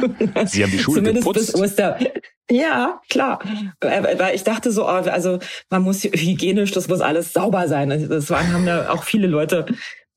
[0.45, 1.53] Sie haben die Schule Zumindest geputzt?
[1.53, 1.99] bis Oster.
[2.49, 3.39] Ja, klar.
[3.81, 7.91] Weil ich dachte so, oh, also man muss hygienisch, das muss alles sauber sein.
[7.91, 9.65] Also das waren, haben ja auch viele Leute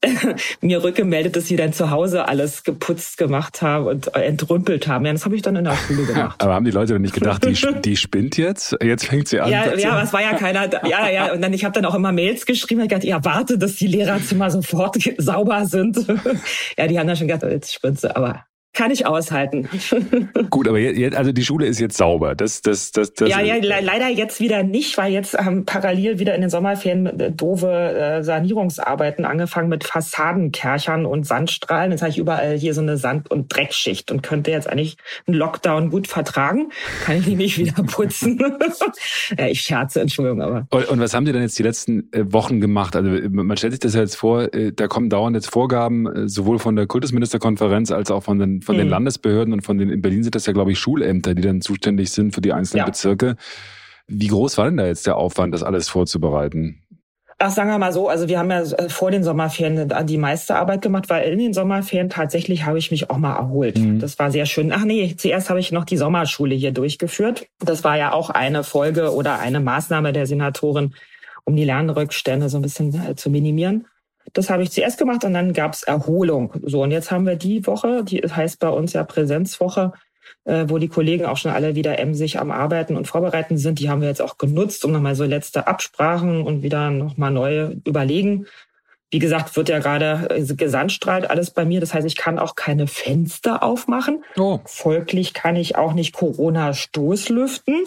[0.60, 5.04] mir rückgemeldet, dass sie dann zu Hause alles geputzt gemacht haben und entrümpelt haben.
[5.04, 6.40] Ja, das habe ich dann in der Schule gemacht.
[6.40, 8.76] Aber haben die Leute nicht gedacht, die, die spinnt jetzt?
[8.82, 9.50] Jetzt fängt sie an.
[9.50, 10.68] Ja, ja, es war ja keiner.
[10.88, 11.32] Ja, ja.
[11.32, 12.82] Und dann ich habe dann auch immer Mails geschrieben.
[12.82, 16.06] Ich dachte, ja, warte, dass die Lehrerzimmer sofort sauber sind.
[16.76, 18.14] ja, die haben dann schon gedacht, oh, jetzt spinnt sie.
[18.14, 19.68] Aber kann ich aushalten.
[20.50, 22.34] Gut, aber jetzt, also die Schule ist jetzt sauber.
[22.34, 26.18] Das, das, das, das ja, ja, le leider jetzt wieder nicht, weil jetzt haben parallel
[26.18, 31.90] wieder in den Sommerferien äh, doofe äh, Sanierungsarbeiten angefangen mit Fassadenkerchern und Sandstrahlen.
[31.90, 35.36] Jetzt habe ich überall hier so eine Sand- und Dreckschicht und könnte jetzt eigentlich einen
[35.36, 36.68] Lockdown gut vertragen.
[37.04, 38.38] Kann ich nämlich wieder putzen.
[39.38, 40.68] ja, ich scherze, Entschuldigung, aber.
[40.70, 42.94] Und, und was haben die denn jetzt die letzten äh, Wochen gemacht?
[42.94, 46.58] Also man stellt sich das ja jetzt vor, äh, da kommen dauernd jetzt Vorgaben, sowohl
[46.58, 48.92] von der Kultusministerkonferenz als auch von den von den mhm.
[48.92, 52.10] Landesbehörden und von den, in Berlin sind das ja, glaube ich, Schulämter, die dann zuständig
[52.10, 52.86] sind für die einzelnen ja.
[52.86, 53.36] Bezirke.
[54.06, 56.82] Wie groß war denn da jetzt der Aufwand, das alles vorzubereiten?
[57.40, 60.56] Ach, sagen wir mal so, also wir haben ja äh, vor den Sommerferien die meiste
[60.56, 63.78] Arbeit gemacht, weil in den Sommerferien tatsächlich habe ich mich auch mal erholt.
[63.78, 64.00] Mhm.
[64.00, 64.72] Das war sehr schön.
[64.72, 67.46] Ach nee, zuerst habe ich noch die Sommerschule hier durchgeführt.
[67.60, 70.94] Das war ja auch eine Folge oder eine Maßnahme der Senatorin,
[71.44, 73.86] um die Lernrückstände so ein bisschen äh, zu minimieren.
[74.32, 76.52] Das habe ich zuerst gemacht und dann gab es Erholung.
[76.62, 79.92] So, und jetzt haben wir die Woche, die heißt bei uns ja Präsenzwoche,
[80.44, 83.78] äh, wo die Kollegen auch schon alle wieder emsig am Arbeiten und Vorbereiten sind.
[83.78, 87.76] Die haben wir jetzt auch genutzt, um nochmal so letzte Absprachen und wieder nochmal neu
[87.84, 88.46] überlegen.
[89.10, 91.80] Wie gesagt, wird ja gerade äh, gesandstrahlt alles bei mir.
[91.80, 94.24] Das heißt, ich kann auch keine Fenster aufmachen.
[94.36, 94.60] Oh.
[94.66, 97.84] Folglich kann ich auch nicht Corona-Stoßlüften.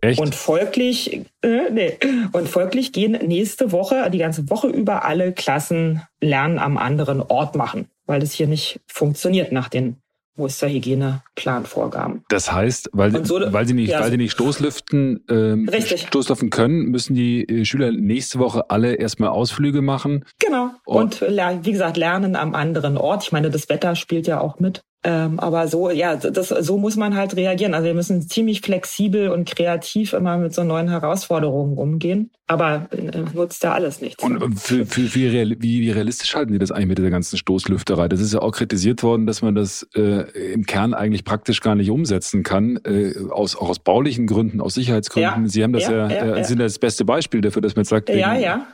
[0.00, 0.18] Echt?
[0.18, 1.98] Und folglich, äh, nee,
[2.32, 7.54] und folglich gehen nächste Woche, die ganze Woche über alle Klassen Lernen am anderen Ort
[7.54, 9.96] machen, weil das hier nicht funktioniert nach den
[10.36, 12.24] Musterhygieneplanvorgaben.
[12.28, 15.70] Das heißt, weil, so, weil sie nicht, ja, weil sie nicht Stoßlüften, ähm.
[15.70, 20.24] Stoßlüften können, müssen die äh, Schüler nächste Woche alle erstmal Ausflüge machen.
[20.38, 20.70] Genau.
[20.84, 23.24] Und, und wie gesagt, lernen am anderen Ort.
[23.24, 24.82] Ich meine, das Wetter spielt ja auch mit.
[25.02, 27.72] Ähm, aber so, ja, das, so muss man halt reagieren.
[27.72, 32.30] Also wir müssen ziemlich flexibel und kreativ immer mit so neuen Herausforderungen umgehen.
[32.46, 34.22] Aber äh, nutzt da alles nichts.
[34.22, 35.32] Und, und für, für, für
[35.62, 38.08] wie, realistisch halten die das eigentlich mit dieser ganzen Stoßlüfterei?
[38.08, 41.76] Das ist ja auch kritisiert worden, dass man das äh, im Kern eigentlich praktisch gar
[41.76, 45.44] nicht umsetzen kann, äh, aus, auch aus baulichen Gründen, aus Sicherheitsgründen.
[45.44, 46.44] Ja, Sie haben das ja, ja, ja, ja.
[46.44, 48.66] sind das beste Beispiel dafür, dass man jetzt sagt, ja, ja.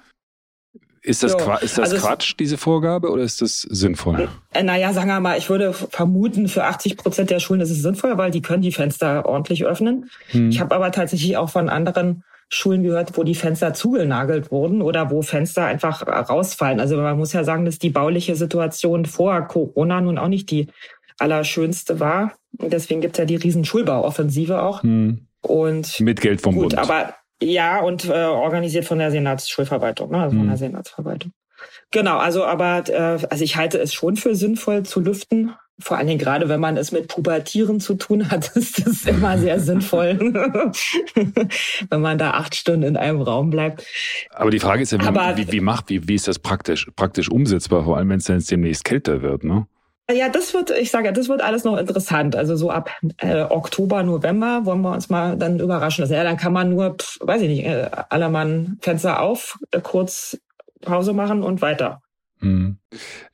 [1.07, 4.29] Ist das, so, ist das also Quatsch, diese Vorgabe, oder ist das sinnvoll?
[4.53, 7.81] Äh, naja, sagen wir mal, ich würde vermuten, für 80 Prozent der Schulen ist es
[7.81, 10.11] sinnvoll, weil die können die Fenster ordentlich öffnen.
[10.33, 10.51] Hm.
[10.51, 15.09] Ich habe aber tatsächlich auch von anderen Schulen gehört, wo die Fenster zugenagelt wurden oder
[15.13, 16.81] wo Fenster einfach rausfallen.
[16.81, 20.67] Also man muss ja sagen, dass die bauliche Situation vor Corona nun auch nicht die
[21.21, 22.33] allerschönste war.
[22.51, 24.83] Deswegen gibt's ja die riesen Schulbauoffensive auch.
[24.83, 25.29] Hm.
[25.41, 26.79] Und mit Geld vom gut, Bund.
[26.79, 30.19] Aber ja, und äh, organisiert von der Senatsschulverwaltung, ne?
[30.19, 30.51] also von mhm.
[30.51, 31.33] der Senatsverwaltung.
[31.91, 35.55] Genau, also aber äh, also ich halte es schon für sinnvoll zu lüften.
[35.79, 39.37] Vor allen Dingen gerade, wenn man es mit Pubertieren zu tun hat, ist das immer
[39.39, 40.19] sehr sinnvoll,
[41.91, 43.87] wenn man da acht Stunden in einem Raum bleibt.
[44.31, 46.91] Aber die Frage ist ja, wie, aber, wie, wie macht, wie, wie ist das praktisch,
[46.97, 49.67] praktisch umsetzbar, vor allem wenn es dann demnächst kälter wird, ne?
[50.09, 52.37] Ja, das wird, ich sage, das wird alles noch interessant.
[52.37, 56.15] Also so ab äh, Oktober, November wollen wir uns mal dann überraschen lassen.
[56.15, 59.81] Ja, dann kann man nur, pf, weiß ich nicht, äh, alle Mann Fenster auf, äh,
[59.81, 60.39] kurz
[60.81, 62.03] Pause machen und weiter.
[62.41, 62.77] Hm.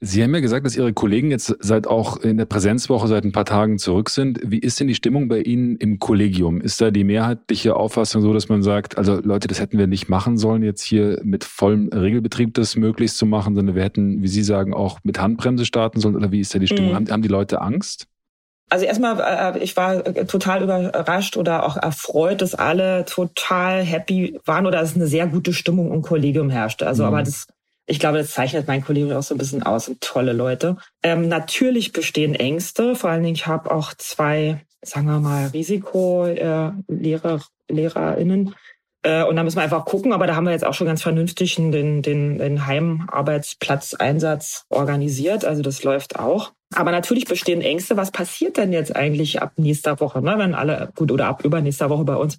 [0.00, 3.32] Sie haben ja gesagt, dass Ihre Kollegen jetzt seit auch in der Präsenzwoche seit ein
[3.32, 4.40] paar Tagen zurück sind.
[4.44, 6.60] Wie ist denn die Stimmung bei Ihnen im Kollegium?
[6.60, 10.08] Ist da die mehrheitliche Auffassung so, dass man sagt, also Leute, das hätten wir nicht
[10.08, 14.28] machen sollen, jetzt hier mit vollem Regelbetrieb das möglichst zu machen, sondern wir hätten, wie
[14.28, 16.14] Sie sagen, auch mit Handbremse starten sollen?
[16.14, 16.90] Oder wie ist da die Stimmung?
[16.90, 16.96] Mhm.
[16.96, 18.06] Haben, haben die Leute Angst?
[18.70, 24.64] Also erstmal, äh, ich war total überrascht oder auch erfreut, dass alle total happy waren
[24.64, 26.86] oder dass eine sehr gute Stimmung im Kollegium herrschte.
[26.86, 27.08] Also, mhm.
[27.08, 27.48] aber das
[27.92, 29.84] ich glaube, das zeichnet mein Kollege auch so ein bisschen aus.
[29.84, 30.78] Sind tolle Leute.
[31.02, 32.96] Ähm, natürlich bestehen Ängste.
[32.96, 38.54] Vor allen Dingen, ich habe auch zwei, sagen wir mal, Risikolehrer, äh, LehrerInnen.
[39.02, 40.14] Äh, und da müssen wir einfach gucken.
[40.14, 45.44] Aber da haben wir jetzt auch schon ganz vernünftig den, den, den Heimarbeitsplatzeinsatz organisiert.
[45.44, 46.52] Also das läuft auch.
[46.74, 47.96] Aber natürlich bestehen Ängste.
[47.96, 50.34] Was passiert denn jetzt eigentlich ab nächster Woche, ne?
[50.38, 52.38] wenn alle, gut, oder ab übernächster Woche bei uns,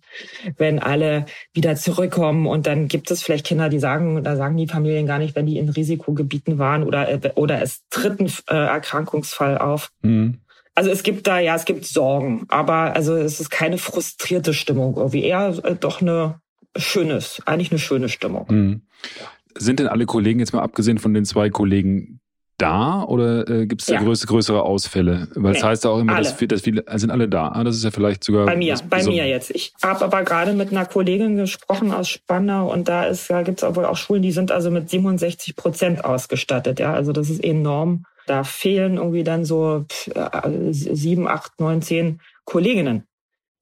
[0.58, 4.68] wenn alle wieder zurückkommen und dann gibt es vielleicht Kinder, die sagen, da sagen die
[4.68, 9.58] Familien gar nicht, wenn die in Risikogebieten waren oder, oder es tritt ein äh, Erkrankungsfall
[9.58, 9.92] auf.
[10.02, 10.40] Mhm.
[10.76, 14.96] Also es gibt da, ja, es gibt Sorgen, aber also es ist keine frustrierte Stimmung
[14.98, 16.40] irgendwie, eher äh, doch eine
[16.76, 18.48] schönes, eigentlich eine schöne Stimmung.
[18.50, 18.82] Mhm.
[19.56, 22.20] Sind denn alle Kollegen, jetzt mal abgesehen von den zwei Kollegen,
[22.64, 24.02] da oder äh, gibt es da ja.
[24.02, 25.28] größere, größere Ausfälle?
[25.36, 27.50] Weil es nee, das heißt ja auch immer, dass, dass, viele, sind alle da.
[27.50, 28.46] Ah, das ist ja vielleicht sogar.
[28.46, 29.52] Bei mir, bei mir jetzt.
[29.52, 33.62] Ich habe aber gerade mit einer Kollegin gesprochen aus Spandau und da ist, da gibt
[33.62, 36.80] es wohl auch Schulen, die sind also mit 67 Prozent ausgestattet.
[36.80, 38.06] Ja, also das ist enorm.
[38.26, 43.04] Da fehlen irgendwie dann so äh, sieben, acht, neun, zehn Kolleginnen.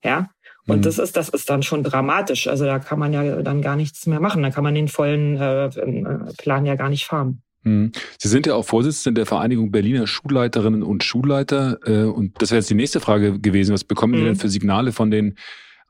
[0.04, 0.30] Ja.
[0.68, 0.82] Und mhm.
[0.84, 2.48] das ist, das ist dann schon dramatisch.
[2.48, 4.44] Also da kann man ja dann gar nichts mehr machen.
[4.44, 7.42] Da kann man den vollen äh, äh Plan ja gar nicht fahren.
[7.64, 7.92] Mhm.
[8.18, 11.80] Sie sind ja auch Vorsitzende der Vereinigung Berliner Schulleiterinnen und Schulleiter.
[11.86, 13.74] Äh, und das wäre jetzt die nächste Frage gewesen.
[13.74, 14.40] Was bekommen Sie denn mhm.
[14.40, 15.36] für Signale von den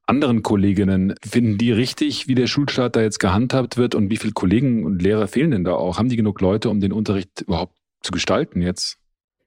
[0.05, 1.15] anderen Kolleginnen?
[1.23, 3.95] Finden die richtig, wie der Schulstart da jetzt gehandhabt wird?
[3.95, 5.97] Und wie viele Kollegen und Lehrer fehlen denn da auch?
[5.97, 8.97] Haben die genug Leute, um den Unterricht überhaupt zu gestalten jetzt?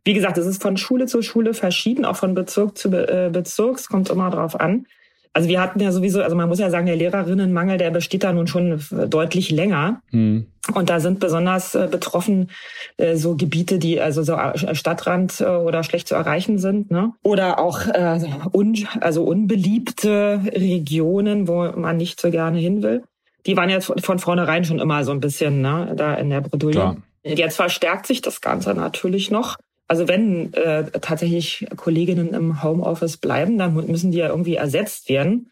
[0.05, 3.79] Wie gesagt, es ist von Schule zu Schule verschieden, auch von Bezirk zu äh, Bezirk.
[3.79, 4.87] Es kommt immer drauf an.
[5.35, 8.33] Also wir hatten ja sowieso, also man muss ja sagen, der Lehrerinnenmangel, der besteht da
[8.33, 10.01] nun schon deutlich länger.
[10.13, 10.47] Mhm.
[10.73, 12.51] Und da sind besonders äh, betroffen
[12.97, 17.13] äh, so Gebiete, die also so äh, Stadtrand äh, oder schlecht zu erreichen sind, ne?
[17.23, 18.21] Oder auch äh,
[18.53, 23.03] un, also unbeliebte Regionen, wo man nicht so gerne hin will.
[23.45, 26.73] Die waren jetzt von vornherein schon immer so ein bisschen ne, da in der Bredouille.
[26.73, 26.97] Klar.
[27.25, 29.57] Jetzt verstärkt sich das Ganze natürlich noch.
[29.87, 35.51] Also wenn äh, tatsächlich Kolleginnen im Homeoffice bleiben, dann müssen die ja irgendwie ersetzt werden.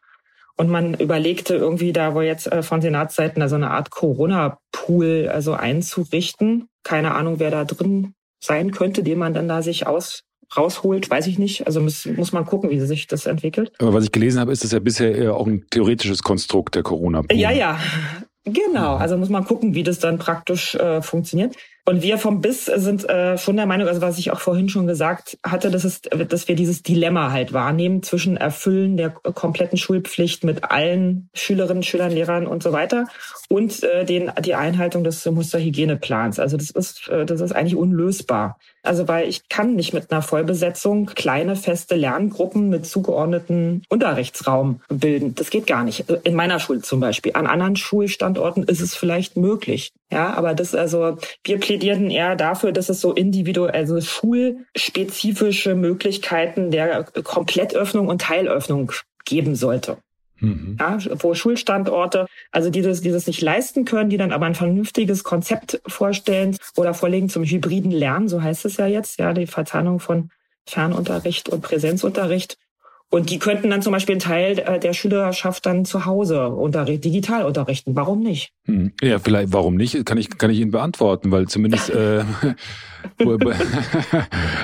[0.57, 5.29] Und man überlegte irgendwie da wohl jetzt äh, von Senatsseiten da so eine Art Corona-Pool
[5.33, 6.69] also einzurichten.
[6.83, 10.25] Keine Ahnung, wer da drin sein könnte, den man dann da sich aus
[10.57, 11.67] rausholt, weiß ich nicht.
[11.67, 13.73] Also muss, muss man gucken, wie sich das entwickelt.
[13.79, 17.39] Aber was ich gelesen habe, ist das ja bisher auch ein theoretisches Konstrukt der Corona-Pool.
[17.39, 17.79] Ja, ja,
[18.45, 18.97] genau.
[18.97, 21.57] Also muss man gucken, wie das dann praktisch äh, funktioniert.
[21.85, 24.87] Und wir vom BIS sind äh, schon der Meinung, also was ich auch vorhin schon
[24.87, 30.45] gesagt hatte, dass, es, dass wir dieses Dilemma halt wahrnehmen zwischen Erfüllen der kompletten Schulpflicht
[30.45, 33.07] mit allen Schülerinnen, Schülern, Lehrern und so weiter
[33.49, 36.39] und äh, den, die Einhaltung des Musterhygieneplans.
[36.39, 38.59] Also das ist, äh, das ist eigentlich unlösbar.
[38.85, 45.35] Also weil ich kann nicht mit einer Vollbesetzung kleine feste Lerngruppen mit zugeordneten Unterrichtsraum bilden.
[45.35, 46.09] Das geht gar nicht.
[46.23, 47.33] In meiner Schule zum Beispiel.
[47.35, 49.93] An anderen Schulstandorten ist es vielleicht möglich.
[50.11, 56.71] Ja, aber das also, wir plädierten eher dafür, dass es so individuell, also schulspezifische Möglichkeiten
[56.71, 58.93] der Komplettöffnung und Teilöffnung
[59.25, 59.99] geben sollte.
[60.43, 60.77] Mhm.
[60.81, 64.57] Ja, wo Schulstandorte, also die das, die das nicht leisten können, die dann aber ein
[64.57, 69.47] vernünftiges Konzept vorstellen oder vorlegen zum hybriden Lernen, so heißt es ja jetzt, ja, die
[69.47, 70.31] Verzahnung von
[70.67, 72.59] Fernunterricht und Präsenzunterricht.
[73.13, 77.05] Und die könnten dann zum Beispiel einen Teil äh, der Schülerschaft dann zu Hause unterricht,
[77.05, 77.95] digital unterrichten.
[77.95, 78.53] Warum nicht?
[78.65, 78.93] Hm.
[79.03, 80.07] Ja, vielleicht, warum nicht?
[80.07, 82.25] Kann ich, kann ich Ihnen beantworten, weil zumindest äh,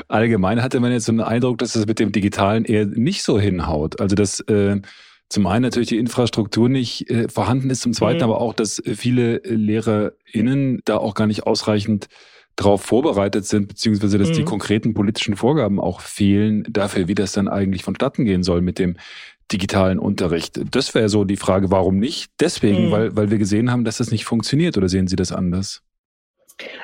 [0.09, 3.39] allgemein hatte man jetzt so einen Eindruck, dass das mit dem Digitalen eher nicht so
[3.39, 4.01] hinhaut.
[4.01, 4.81] Also dass äh,
[5.29, 8.25] zum einen natürlich die Infrastruktur nicht äh, vorhanden ist, zum zweiten mhm.
[8.31, 12.09] aber auch, dass viele LehrerInnen da auch gar nicht ausreichend
[12.59, 14.35] darauf vorbereitet sind, beziehungsweise dass mhm.
[14.35, 18.79] die konkreten politischen Vorgaben auch fehlen dafür, wie das dann eigentlich vonstatten gehen soll mit
[18.81, 18.97] dem
[19.53, 20.61] digitalen Unterricht.
[20.73, 22.33] Das wäre so die Frage, warum nicht?
[22.41, 22.91] Deswegen, mhm.
[22.91, 25.83] weil, weil wir gesehen haben, dass das nicht funktioniert oder sehen Sie das anders?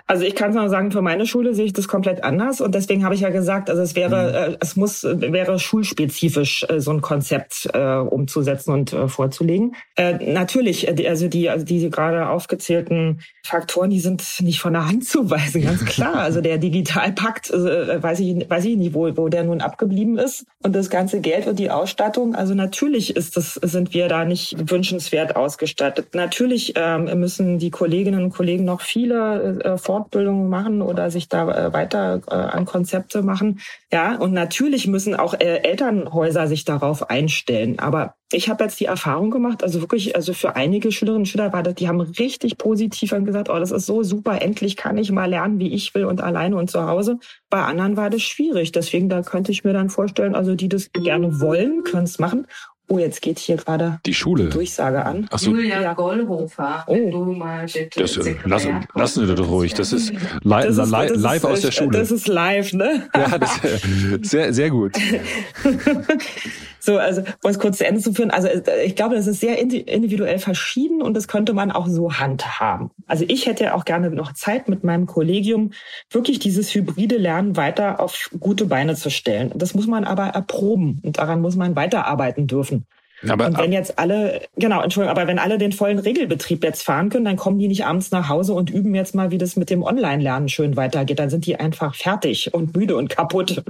[0.06, 2.74] Also ich kann es mal sagen, für meine Schule sehe ich das komplett anders und
[2.74, 4.54] deswegen habe ich ja gesagt, also es wäre, mhm.
[4.54, 9.74] äh, es muss, wäre schulspezifisch äh, so ein Konzept äh, umzusetzen und äh, vorzulegen.
[9.96, 14.86] Äh, natürlich, äh, also die, also diese gerade aufgezählten Faktoren, die sind nicht von der
[14.86, 16.16] Hand zu weisen, ganz klar.
[16.16, 20.46] Also der Digitalpakt, äh, weiß ich, weiß ich nicht, wo, wo der nun abgeblieben ist
[20.62, 22.34] und das ganze Geld und die Ausstattung.
[22.34, 26.14] Also natürlich ist das, sind wir da nicht wünschenswert ausgestattet.
[26.14, 31.50] Natürlich ähm, müssen die Kolleginnen und Kollegen noch viele äh, Fortbildungen machen oder sich da
[31.50, 33.60] äh, weiter äh, an Konzepte machen.
[33.92, 37.78] Ja, und natürlich müssen auch äh, Elternhäuser sich darauf einstellen.
[37.78, 41.52] Aber ich habe jetzt die Erfahrung gemacht, also wirklich, also für einige Schülerinnen und Schüler
[41.52, 45.12] war das, die haben richtig positiv gesagt, oh, das ist so super, endlich kann ich
[45.12, 47.18] mal lernen, wie ich will und alleine und zu Hause.
[47.48, 48.72] Bei anderen war das schwierig.
[48.72, 52.46] Deswegen, da könnte ich mir dann vorstellen, also die das gerne wollen, können es machen.
[52.86, 54.44] Oh, jetzt geht hier gerade die Schule.
[54.44, 55.26] Die Durchsage an.
[55.30, 55.50] Ach so.
[55.50, 57.10] Julia Gollhofer, oh.
[57.10, 58.00] du mal bitte.
[58.00, 59.72] Das, äh, lassen, lassen Sie das ruhig.
[59.72, 61.98] Das ist, li das ist, li das live ist, aus der Schule.
[61.98, 63.08] Das ist live, ne?
[63.14, 63.60] Ja, das,
[64.22, 64.92] sehr, sehr gut.
[66.84, 69.40] So, also um es kurz zu Ende zu führen, also äh, ich glaube, das ist
[69.40, 72.90] sehr individuell verschieden und das könnte man auch so handhaben.
[73.06, 75.72] Also ich hätte auch gerne noch Zeit mit meinem Kollegium,
[76.10, 79.50] wirklich dieses hybride Lernen weiter auf gute Beine zu stellen.
[79.54, 82.73] Das muss man aber erproben und daran muss man weiterarbeiten dürfen.
[83.28, 87.08] Aber, und wenn jetzt alle, genau, Entschuldigung, aber wenn alle den vollen Regelbetrieb jetzt fahren
[87.08, 89.70] können, dann kommen die nicht abends nach Hause und üben jetzt mal, wie das mit
[89.70, 91.18] dem Online-Lernen schön weitergeht.
[91.18, 93.62] Dann sind die einfach fertig und müde und kaputt.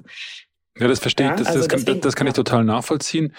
[0.79, 1.31] Ja, das verstehe ich.
[1.31, 3.33] Ja, das, also das, kann, deswegen, das kann ich total nachvollziehen.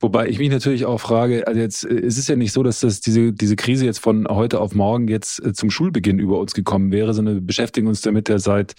[0.00, 2.80] Wobei ich mich natürlich auch frage, also jetzt äh, es ist ja nicht so, dass
[2.80, 6.54] das diese, diese Krise jetzt von heute auf morgen jetzt äh, zum Schulbeginn über uns
[6.54, 8.74] gekommen wäre, sondern wir beschäftigen uns damit ja seit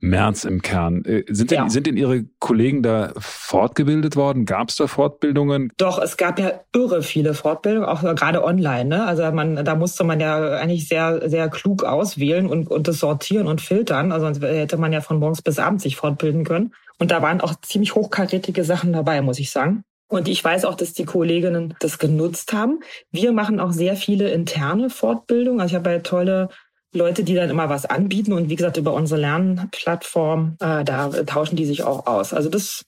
[0.00, 1.04] März im Kern.
[1.04, 1.68] Äh, sind denn, ja.
[1.68, 4.44] sind denn Ihre Kollegen da fortgebildet worden?
[4.44, 5.72] Gab es da Fortbildungen?
[5.76, 8.84] Doch, es gab ja irre viele Fortbildungen, auch gerade online.
[8.84, 9.06] Ne?
[9.06, 13.46] Also man, da musste man ja eigentlich sehr, sehr klug auswählen und, und das sortieren
[13.46, 14.12] und filtern.
[14.12, 16.74] Also sonst hätte man ja von morgens bis abends sich fortbilden können.
[16.98, 19.84] Und da waren auch ziemlich hochkarätige Sachen dabei, muss ich sagen.
[20.08, 22.80] Und ich weiß auch, dass die Kolleginnen das genutzt haben.
[23.10, 25.60] Wir machen auch sehr viele interne Fortbildungen.
[25.60, 26.50] Also ich habe ja tolle
[26.94, 28.32] Leute, die dann immer was anbieten.
[28.32, 32.32] Und wie gesagt, über unsere Lernplattform, äh, da tauschen die sich auch aus.
[32.32, 32.84] Also das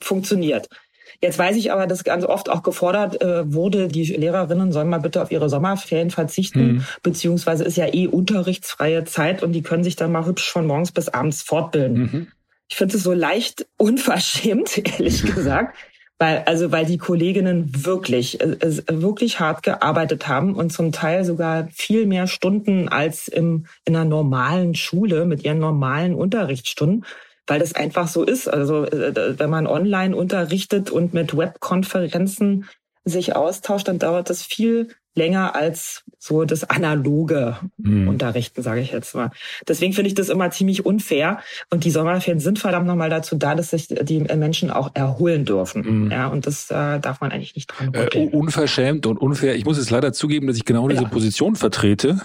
[0.00, 0.68] funktioniert.
[1.22, 5.00] Jetzt weiß ich aber, dass ganz oft auch gefordert äh, wurde, die Lehrerinnen sollen mal
[5.00, 6.84] bitte auf ihre Sommerferien verzichten, mhm.
[7.02, 10.92] beziehungsweise ist ja eh unterrichtsfreie Zeit und die können sich dann mal hübsch von morgens
[10.92, 11.98] bis abends fortbilden.
[11.98, 12.26] Mhm.
[12.70, 15.76] Ich finde es so leicht unverschämt, ehrlich gesagt.
[16.22, 21.68] Weil, also, weil die Kolleginnen wirklich, äh, wirklich hart gearbeitet haben und zum Teil sogar
[21.72, 27.06] viel mehr Stunden als im, in einer normalen Schule mit ihren normalen Unterrichtsstunden,
[27.46, 28.48] weil das einfach so ist.
[28.48, 32.68] Also, äh, wenn man online unterrichtet und mit Webkonferenzen
[33.04, 38.08] sich austauscht, dann dauert das viel länger als so das analoge mhm.
[38.08, 39.30] Unterrichten, sage ich jetzt mal.
[39.66, 41.40] Deswegen finde ich das immer ziemlich unfair.
[41.70, 46.04] Und die Sommerferien sind verdammt nochmal dazu da, dass sich die Menschen auch erholen dürfen.
[46.04, 46.10] Mhm.
[46.10, 49.56] Ja, und das äh, darf man eigentlich nicht dran äh, Unverschämt und unfair.
[49.56, 51.08] Ich muss jetzt leider zugeben, dass ich genau diese ja.
[51.08, 52.20] Position vertrete.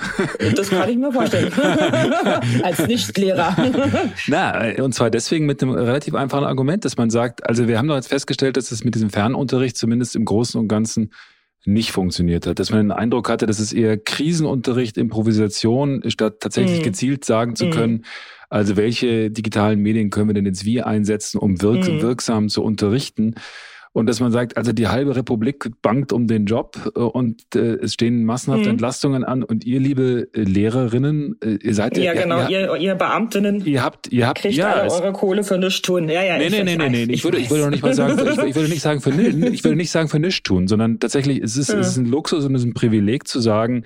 [0.56, 1.52] Das kann ich mir vorstellen.
[2.64, 3.56] Als Nichtlehrer.
[4.28, 7.88] Na, und zwar deswegen mit einem relativ einfachen Argument, dass man sagt, also wir haben
[7.88, 11.12] doch jetzt festgestellt, dass es mit diesem Fernunterricht zumindest im Großen und Ganzen
[11.66, 12.60] nicht funktioniert hat.
[12.60, 16.84] Dass man den Eindruck hatte, dass es eher Krisenunterricht, Improvisation, statt tatsächlich mhm.
[16.84, 17.72] gezielt sagen zu mhm.
[17.72, 18.06] können,
[18.50, 22.02] also welche digitalen Medien können wir denn jetzt wie einsetzen, um wirk mhm.
[22.02, 23.36] wirksam zu unterrichten.
[23.96, 27.76] Und dass man sagt, also die halbe Republik bangt um den Job äh, und äh,
[27.76, 28.72] es stehen massenhaft mhm.
[28.72, 32.96] Entlastungen an und ihr, liebe äh, Lehrerinnen, äh, ihr seid ja genau, ihr, ihr, ihr
[32.96, 36.10] Beamtinnen, ihr habt, ihr habt kriegt ja alle eure Kohle für nichts tun.
[36.10, 38.20] Ja, ja, nee, nee, nee, nee, nee, ich, würde, ich würde noch nicht mal sagen,
[38.20, 41.42] ich, ich würde nicht sagen für ich würde nicht sagen für nichts tun, sondern tatsächlich
[41.42, 43.86] es ist es ist ein Luxus und es ist ein Privileg zu sagen,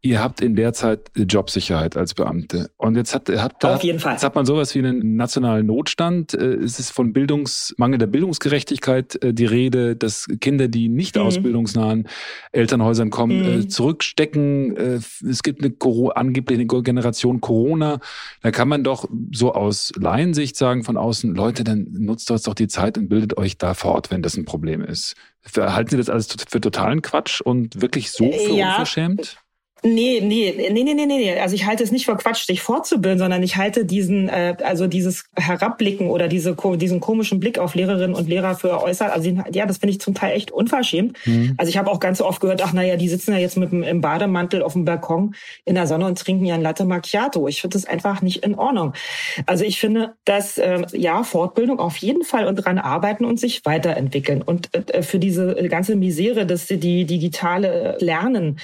[0.00, 2.70] Ihr habt in der Zeit Jobsicherheit als Beamte.
[2.76, 4.12] Und jetzt hat, habt Auf jeden Fall.
[4.12, 6.34] Jetzt hat man sowas wie einen nationalen Notstand.
[6.34, 11.16] Äh, es ist von Bildungs, Mangel der Bildungsgerechtigkeit äh, die Rede, dass Kinder, die nicht
[11.16, 11.22] mhm.
[11.22, 12.06] aus bildungsnahen
[12.52, 13.70] Elternhäusern kommen, äh, mhm.
[13.70, 14.76] zurückstecken.
[14.78, 15.74] Es gibt eine
[16.14, 17.98] angeblich eine Generation Corona.
[18.42, 22.68] Da kann man doch so aus Laiensicht sagen von außen, Leute, dann nutzt doch die
[22.68, 25.16] Zeit und bildet euch da fort, wenn das ein Problem ist.
[25.56, 28.70] Halten Sie das alles für totalen Quatsch und wirklich so für ja.
[28.70, 29.38] unverschämt?
[29.84, 31.38] Nee, nee, nee, nee, nee, nee.
[31.38, 34.88] Also ich halte es nicht für Quatsch, sich fortzubilden, sondern ich halte diesen, äh, also
[34.88, 39.12] dieses Herabblicken oder diese, diesen komischen Blick auf Lehrerinnen und Lehrer für äußert.
[39.12, 41.16] Also ja, das finde ich zum Teil echt unverschämt.
[41.26, 41.54] Mhm.
[41.58, 43.84] Also ich habe auch ganz oft gehört, ach naja, die sitzen ja jetzt mit dem
[43.84, 47.46] im Bademantel auf dem Balkon in der Sonne und trinken ja ein Latte Macchiato.
[47.46, 48.94] Ich finde das einfach nicht in Ordnung.
[49.46, 53.64] Also ich finde, dass äh, ja Fortbildung auf jeden Fall und dran arbeiten und sich
[53.64, 58.58] weiterentwickeln und äh, für diese ganze Misere, dass die digitale Lernen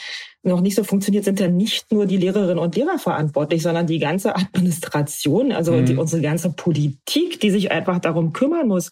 [0.45, 3.99] noch nicht so funktioniert, sind ja nicht nur die Lehrerinnen und Lehrer verantwortlich, sondern die
[3.99, 5.87] ganze Administration, also mhm.
[5.87, 8.91] die, unsere ganze Politik, die sich einfach darum kümmern muss,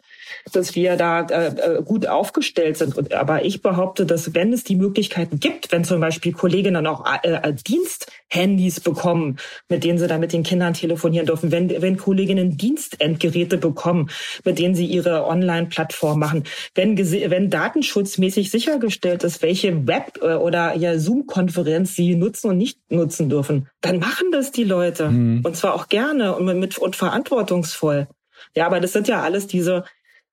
[0.53, 2.97] dass wir da äh, äh, gut aufgestellt sind.
[2.97, 7.05] Und, aber ich behaupte, dass wenn es die Möglichkeiten gibt, wenn zum Beispiel Kolleginnen auch
[7.23, 12.57] äh, Diensthandys bekommen, mit denen sie dann mit den Kindern telefonieren dürfen, wenn, wenn Kolleginnen
[12.57, 14.11] Dienstendgeräte bekommen,
[14.45, 20.77] mit denen sie ihre Online-Plattform machen, wenn, wenn datenschutzmäßig sichergestellt ist, welche Web- äh, oder
[20.77, 25.11] ja Zoom-Konferenz sie nutzen und nicht nutzen dürfen, dann machen das die Leute.
[25.11, 25.40] Mhm.
[25.45, 28.09] Und zwar auch gerne und, mit, und verantwortungsvoll.
[28.55, 29.85] Ja, aber das sind ja alles diese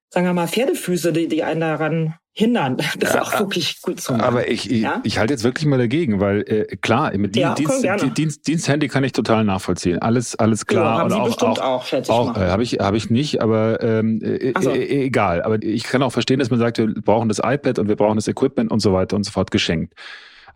[0.10, 4.14] sagen wir mal, Pferdefüße, die, die einen daran hindern, das ja, auch wirklich gut zu
[4.14, 4.24] machen.
[4.24, 5.02] Aber ich, ich, ja?
[5.04, 8.88] ich halte jetzt wirklich mal dagegen, weil äh, klar, mit ja, Dienst, Dienst, Dienst, Diensthandy
[8.88, 10.00] kann ich total nachvollziehen.
[10.00, 10.84] Alles, alles klar.
[10.84, 13.84] Ja, haben Sie auch, bestimmt auch, auch, auch äh, habe ich, hab ich nicht, aber
[13.84, 14.72] ähm, äh, so.
[14.72, 15.42] äh, egal.
[15.42, 18.16] Aber ich kann auch verstehen, dass man sagt, wir brauchen das iPad und wir brauchen
[18.16, 19.94] das Equipment und so weiter und so fort geschenkt.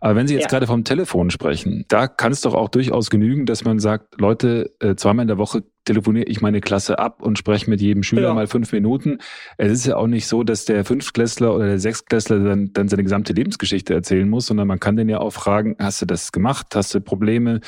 [0.00, 0.48] Aber wenn Sie jetzt ja.
[0.48, 4.70] gerade vom Telefon sprechen, da kann es doch auch durchaus genügen, dass man sagt, Leute,
[4.80, 8.28] äh, zweimal in der Woche telefoniere ich meine Klasse ab und spreche mit jedem Schüler
[8.28, 8.34] ja.
[8.34, 9.18] mal fünf Minuten.
[9.58, 13.02] Es ist ja auch nicht so, dass der Fünftklässler oder der Sechstklässler dann, dann seine
[13.02, 16.68] gesamte Lebensgeschichte erzählen muss, sondern man kann den ja auch fragen, hast du das gemacht?
[16.74, 17.60] Hast du Probleme?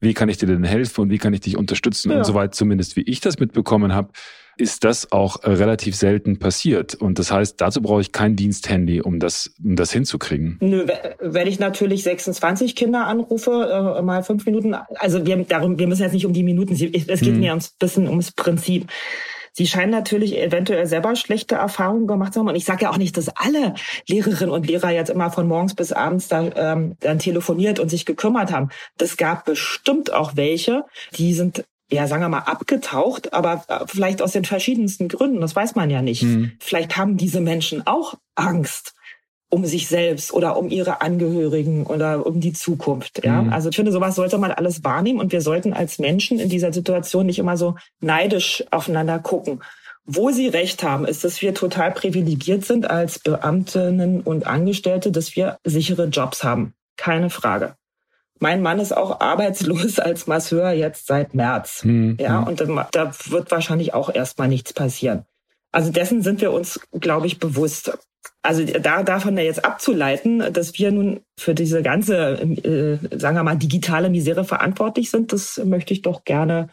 [0.00, 2.10] Wie kann ich dir denn helfen und wie kann ich dich unterstützen?
[2.10, 2.18] Ja.
[2.18, 4.10] Und soweit zumindest, wie ich das mitbekommen habe,
[4.56, 6.94] ist das auch äh, relativ selten passiert.
[6.94, 10.58] Und das heißt, dazu brauche ich kein Diensthandy, um das, um das hinzukriegen.
[10.60, 10.86] Nö,
[11.20, 16.02] wenn ich natürlich 26 Kinder anrufe, äh, mal fünf Minuten, also wir, darum, wir müssen
[16.02, 17.40] jetzt nicht um die Minuten, es geht hm.
[17.40, 18.86] mir ums bisschen ums Prinzip.
[19.52, 22.48] Sie scheinen natürlich eventuell selber schlechte Erfahrungen gemacht zu haben.
[22.48, 23.72] Und ich sage ja auch nicht, dass alle
[24.06, 28.04] Lehrerinnen und Lehrer jetzt immer von morgens bis abends da, ähm, dann telefoniert und sich
[28.04, 28.68] gekümmert haben.
[28.98, 30.84] Das gab bestimmt auch welche,
[31.16, 35.54] die sind ja, sagen wir mal, abgetaucht, aber äh, vielleicht aus den verschiedensten Gründen, das
[35.54, 36.22] weiß man ja nicht.
[36.22, 36.52] Mhm.
[36.58, 38.94] Vielleicht haben diese Menschen auch Angst
[39.48, 43.24] um sich selbst oder um ihre Angehörigen oder um die Zukunft.
[43.24, 43.52] Ja, mhm.
[43.52, 46.72] also ich finde, sowas sollte man alles wahrnehmen und wir sollten als Menschen in dieser
[46.72, 49.60] Situation nicht immer so neidisch aufeinander gucken.
[50.04, 55.34] Wo Sie recht haben, ist, dass wir total privilegiert sind als Beamtinnen und Angestellte, dass
[55.34, 56.74] wir sichere Jobs haben.
[56.96, 57.74] Keine Frage.
[58.38, 61.84] Mein Mann ist auch arbeitslos als Masseur jetzt seit März.
[61.84, 62.16] Mhm.
[62.20, 65.24] Ja, und da wird wahrscheinlich auch erstmal nichts passieren.
[65.72, 67.98] Also dessen sind wir uns, glaube ich, bewusst.
[68.42, 73.56] Also da davon jetzt abzuleiten, dass wir nun für diese ganze, äh, sagen wir mal,
[73.56, 76.68] digitale Misere verantwortlich sind, das möchte ich doch gerne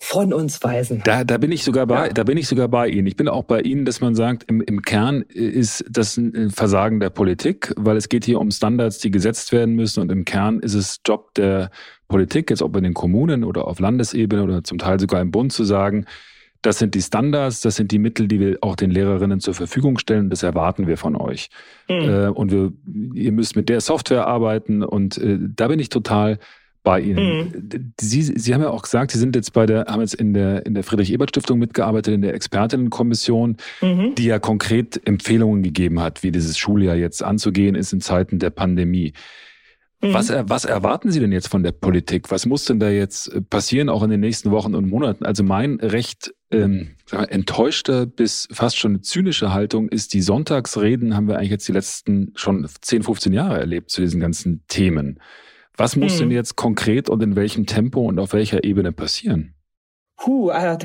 [0.00, 1.02] von uns weisen.
[1.04, 2.12] Da, da bin ich sogar bei, ja.
[2.12, 3.06] da bin ich sogar bei Ihnen.
[3.06, 7.00] Ich bin auch bei Ihnen, dass man sagt, im, im Kern ist das ein Versagen
[7.00, 10.60] der Politik, weil es geht hier um Standards, die gesetzt werden müssen und im Kern
[10.60, 11.70] ist es Job der
[12.06, 15.52] Politik, jetzt ob in den Kommunen oder auf Landesebene oder zum Teil sogar im Bund
[15.52, 16.06] zu sagen,
[16.62, 19.98] das sind die Standards, das sind die Mittel, die wir auch den Lehrerinnen zur Verfügung
[19.98, 20.28] stellen.
[20.28, 21.50] Das erwarten wir von euch.
[21.88, 21.96] Mhm.
[21.96, 22.72] Äh, und wir,
[23.14, 24.82] ihr müsst mit der Software arbeiten.
[24.82, 26.38] Und äh, da bin ich total
[26.88, 27.52] bei Ihnen.
[27.52, 27.92] Mhm.
[28.00, 30.64] Sie, Sie haben ja auch gesagt, Sie sind jetzt bei der, haben jetzt in der,
[30.64, 34.14] in der Friedrich-Ebert-Stiftung mitgearbeitet, in der Expertinnenkommission, mhm.
[34.14, 38.48] die ja konkret Empfehlungen gegeben hat, wie dieses Schuljahr jetzt anzugehen ist in Zeiten der
[38.48, 39.12] Pandemie.
[40.00, 40.14] Mhm.
[40.14, 42.30] Was, was erwarten Sie denn jetzt von der Politik?
[42.30, 45.26] Was muss denn da jetzt äh, passieren, auch in den nächsten Wochen und Monaten?
[45.26, 51.36] Also mein recht ähm, enttäuschte bis fast schon zynische Haltung ist, die Sonntagsreden haben wir
[51.36, 55.18] eigentlich jetzt die letzten schon 10, 15 Jahre erlebt zu diesen ganzen Themen.
[55.78, 56.18] Was muss mhm.
[56.18, 59.54] denn jetzt konkret und in welchem Tempo und auf welcher Ebene passieren?
[60.16, 60.84] Puh, also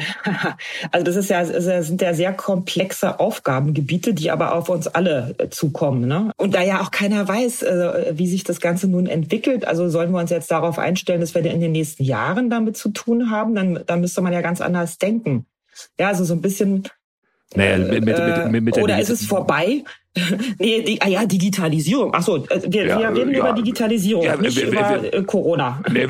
[0.91, 5.49] das ist ja, das sind ja sehr komplexe Aufgabengebiete, die aber auf uns alle äh,
[5.49, 6.07] zukommen.
[6.07, 6.31] Ne?
[6.37, 10.11] Und da ja auch keiner weiß, äh, wie sich das Ganze nun entwickelt, also sollen
[10.11, 13.55] wir uns jetzt darauf einstellen, dass wir in den nächsten Jahren damit zu tun haben,
[13.55, 15.47] dann, dann müsste man ja ganz anders denken.
[15.99, 16.87] Ja, also so ein bisschen
[17.55, 19.83] naja, mit, mit, mit, mit, mit Oder ist es vorbei?
[20.59, 22.11] nee, die, ah ja, Digitalisierung.
[22.14, 25.14] Ach so, äh, wir, ja, wir reden ja, über Digitalisierung, ja, nicht wir, über wir,
[25.14, 25.82] äh, Corona.
[25.91, 26.05] Nee,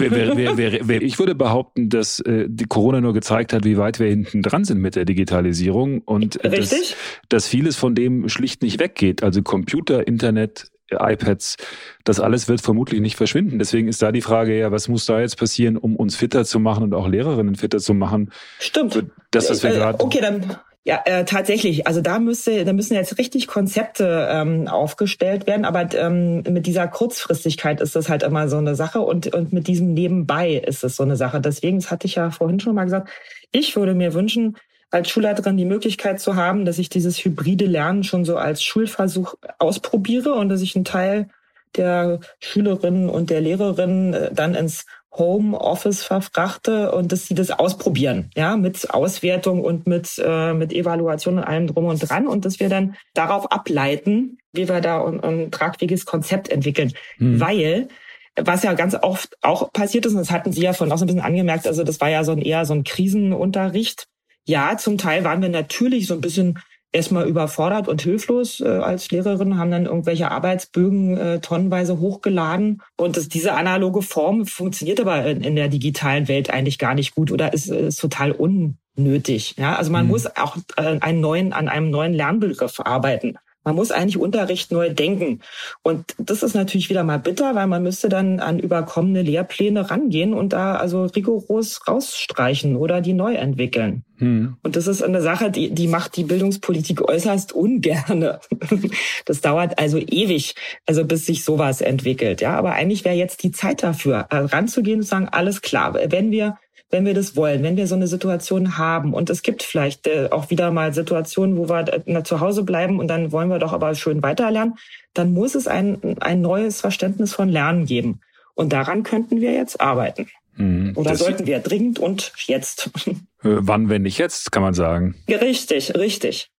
[0.97, 4.65] ich würde behaupten, dass äh, die Corona nur gezeigt hat, wie weit wir hinten dran
[4.65, 6.69] sind mit der Digitalisierung und Richtig?
[6.69, 6.95] Dass,
[7.29, 9.23] dass vieles von dem schlicht nicht weggeht.
[9.23, 11.57] Also Computer, Internet, iPads,
[12.03, 13.59] das alles wird vermutlich nicht verschwinden.
[13.59, 16.59] Deswegen ist da die Frage, ja, was muss da jetzt passieren, um uns fitter zu
[16.59, 18.31] machen und auch Lehrerinnen fitter zu machen?
[18.59, 19.05] Stimmt.
[19.31, 20.03] Das, was wir äh, gerade.
[20.03, 21.87] Okay, dann ja, äh, tatsächlich.
[21.87, 25.63] Also da müsste, da müssen jetzt richtig Konzepte ähm, aufgestellt werden.
[25.63, 29.67] Aber ähm, mit dieser Kurzfristigkeit ist das halt immer so eine Sache und und mit
[29.67, 31.39] diesem Nebenbei ist es so eine Sache.
[31.39, 33.09] Deswegen, das hatte ich ja vorhin schon mal gesagt.
[33.53, 34.57] Ich würde mir wünschen,
[34.91, 39.35] als Schulleiterin die Möglichkeit zu haben, dass ich dieses hybride Lernen schon so als Schulversuch
[39.59, 41.29] ausprobiere und dass ich einen Teil
[41.75, 44.85] der Schülerinnen und der Lehrerinnen äh, dann ins
[45.15, 51.37] Homeoffice verfrachte und dass sie das ausprobieren, ja, mit Auswertung und mit, äh, mit Evaluation
[51.37, 55.23] und allem drum und dran und dass wir dann darauf ableiten, wie wir da ein,
[55.23, 56.93] ein tragfähiges Konzept entwickeln.
[57.17, 57.39] Mhm.
[57.39, 57.87] Weil
[58.35, 61.05] was ja ganz oft auch passiert ist, und das hatten Sie ja von auch so
[61.05, 64.07] ein bisschen angemerkt, also das war ja so ein eher so ein Krisenunterricht.
[64.45, 66.59] Ja, zum Teil waren wir natürlich so ein bisschen
[66.93, 72.81] erstmal überfordert und hilflos äh, als Lehrerin, haben dann irgendwelche Arbeitsbögen äh, tonnenweise hochgeladen.
[72.95, 77.15] Und das, diese analoge Form funktioniert aber in, in der digitalen Welt eigentlich gar nicht
[77.15, 79.55] gut oder ist, ist total unnötig.
[79.57, 80.11] Ja, also man mhm.
[80.11, 83.35] muss auch äh, einen neuen, an einem neuen Lernbegriff arbeiten.
[83.63, 85.39] Man muss eigentlich Unterricht neu denken.
[85.81, 90.33] Und das ist natürlich wieder mal bitter, weil man müsste dann an überkommene Lehrpläne rangehen
[90.33, 94.03] und da also rigoros rausstreichen oder die neu entwickeln.
[94.17, 94.57] Hm.
[94.61, 98.39] Und das ist eine Sache, die, die macht die Bildungspolitik äußerst ungerne.
[99.25, 100.55] Das dauert also ewig,
[100.85, 102.41] also bis sich sowas entwickelt.
[102.41, 105.93] Ja, aber eigentlich wäre jetzt die Zeit dafür, äh, ranzugehen und zu sagen, alles klar,
[105.93, 106.57] wenn wir
[106.93, 110.29] wenn wir das wollen, wenn wir so eine Situation haben und es gibt vielleicht äh,
[110.29, 113.73] auch wieder mal Situationen, wo wir äh, zu Hause bleiben und dann wollen wir doch
[113.73, 114.75] aber schön weiterlernen,
[115.13, 118.21] dann muss es ein, ein neues Verständnis von Lernen geben.
[118.53, 120.27] Und daran könnten wir jetzt arbeiten.
[120.55, 122.89] Mhm, Oder sollten wir dringend und jetzt.
[123.43, 125.15] Äh, wann, wenn nicht jetzt, kann man sagen.
[125.27, 126.52] Richtig, richtig.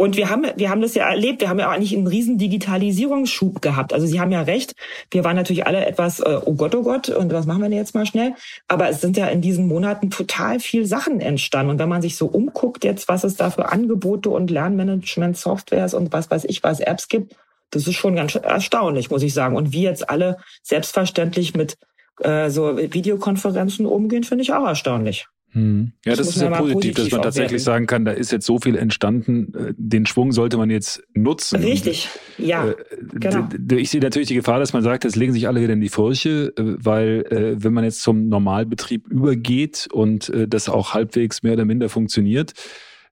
[0.00, 1.42] Und wir haben, wir haben das ja erlebt.
[1.42, 3.92] Wir haben ja auch eigentlich einen riesen Digitalisierungsschub gehabt.
[3.92, 4.74] Also Sie haben ja recht.
[5.10, 7.76] Wir waren natürlich alle etwas, äh, oh Gott, oh Gott, und was machen wir denn
[7.76, 8.32] jetzt mal schnell?
[8.66, 11.72] Aber es sind ja in diesen Monaten total viel Sachen entstanden.
[11.72, 16.14] Und wenn man sich so umguckt jetzt, was es da für Angebote und Lernmanagement-Softwares und
[16.14, 17.36] was weiß ich, was Apps gibt,
[17.70, 19.54] das ist schon ganz erstaunlich, muss ich sagen.
[19.54, 21.76] Und wie jetzt alle selbstverständlich mit
[22.20, 25.26] äh, so Videokonferenzen umgehen, finde ich auch erstaunlich.
[25.52, 25.92] Hm.
[26.04, 28.46] Ja, das, das ist ja positiv, positiv, dass man tatsächlich sagen kann, da ist jetzt
[28.46, 31.62] so viel entstanden, äh, den Schwung sollte man jetzt nutzen.
[31.62, 32.68] Richtig, ja.
[32.68, 32.74] Äh,
[33.14, 33.48] genau.
[33.72, 35.88] Ich sehe natürlich die Gefahr, dass man sagt, jetzt legen sich alle wieder in die
[35.88, 41.64] Furche, äh, weil wenn man jetzt zum Normalbetrieb übergeht und das auch halbwegs mehr oder
[41.64, 42.54] minder funktioniert,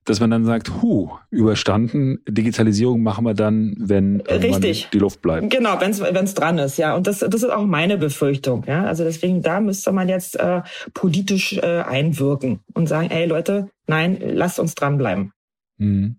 [0.09, 4.89] dass man dann sagt, hu, überstanden, Digitalisierung machen wir dann, wenn Richtig.
[4.91, 5.49] die Luft bleibt.
[5.51, 6.95] Genau, wenn es dran ist, ja.
[6.95, 8.85] Und das, das ist auch meine Befürchtung, ja.
[8.85, 10.61] Also deswegen, da müsste man jetzt äh,
[10.93, 15.31] politisch äh, einwirken und sagen, ey Leute, nein, lasst uns dranbleiben.
[15.77, 16.17] Mhm.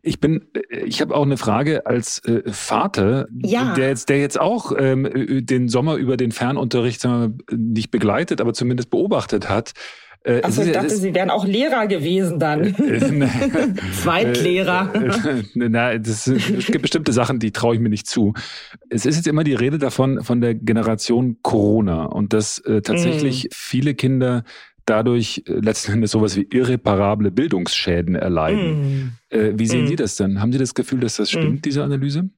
[0.00, 3.74] Ich bin, ich habe auch eine Frage als äh, Vater, ja.
[3.74, 5.08] der jetzt, der jetzt auch ähm,
[5.44, 9.72] den Sommer über den Fernunterricht wir, nicht begleitet, aber zumindest beobachtet hat.
[10.24, 12.62] Äh, Achso, ich dachte, Sie wären auch Lehrer gewesen dann.
[12.62, 14.92] Äh, äh, Zweitlehrer.
[15.54, 18.32] Na, das, es gibt bestimmte Sachen, die traue ich mir nicht zu.
[18.88, 23.44] Es ist jetzt immer die Rede davon, von der Generation Corona und dass äh, tatsächlich
[23.44, 23.48] mm.
[23.52, 24.44] viele Kinder
[24.86, 29.16] dadurch äh, letzten Endes sowas wie irreparable Bildungsschäden erleiden.
[29.30, 29.34] Mm.
[29.34, 29.88] Äh, wie sehen mm.
[29.88, 30.40] Sie das denn?
[30.40, 32.30] Haben Sie das Gefühl, dass das stimmt, diese Analyse?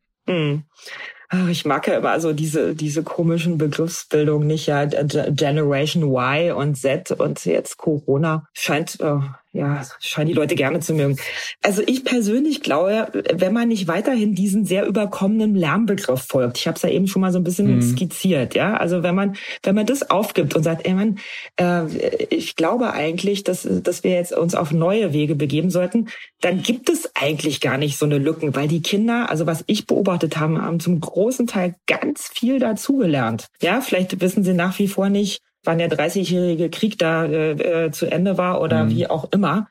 [1.50, 7.12] Ich mag ja immer so diese, diese komischen Begriffsbildungen nicht, ja, Generation Y und Z
[7.12, 9.18] und jetzt Corona scheint, äh,
[9.54, 11.16] ja, scheinen die Leute gerne zu mögen.
[11.62, 16.76] Also ich persönlich glaube, wenn man nicht weiterhin diesen sehr überkommenen Lärmbegriff folgt, ich habe
[16.76, 17.82] es ja eben schon mal so ein bisschen mhm.
[17.82, 21.18] skizziert, ja, also wenn man wenn man das aufgibt und sagt, ey man,
[21.58, 21.86] äh,
[22.30, 26.08] ich glaube eigentlich, dass dass wir jetzt uns auf neue Wege begeben sollten,
[26.40, 29.86] dann gibt es eigentlich gar nicht so eine Lücken, weil die Kinder, also was ich
[29.86, 33.46] beobachtet habe, haben zum großen Teil ganz viel dazugelernt.
[33.62, 37.90] Ja, vielleicht wissen sie nach wie vor nicht, wann der 30-jährige Krieg da äh, äh,
[37.90, 38.90] zu Ende war oder mhm.
[38.90, 39.68] wie auch immer.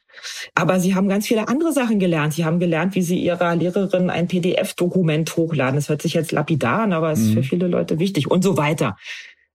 [0.55, 2.33] Aber sie haben ganz viele andere Sachen gelernt.
[2.33, 5.75] Sie haben gelernt, wie sie ihrer Lehrerin ein PDF-Dokument hochladen.
[5.75, 7.25] Das hört sich jetzt lapidar an, aber es mhm.
[7.25, 8.97] ist für viele Leute wichtig und so weiter.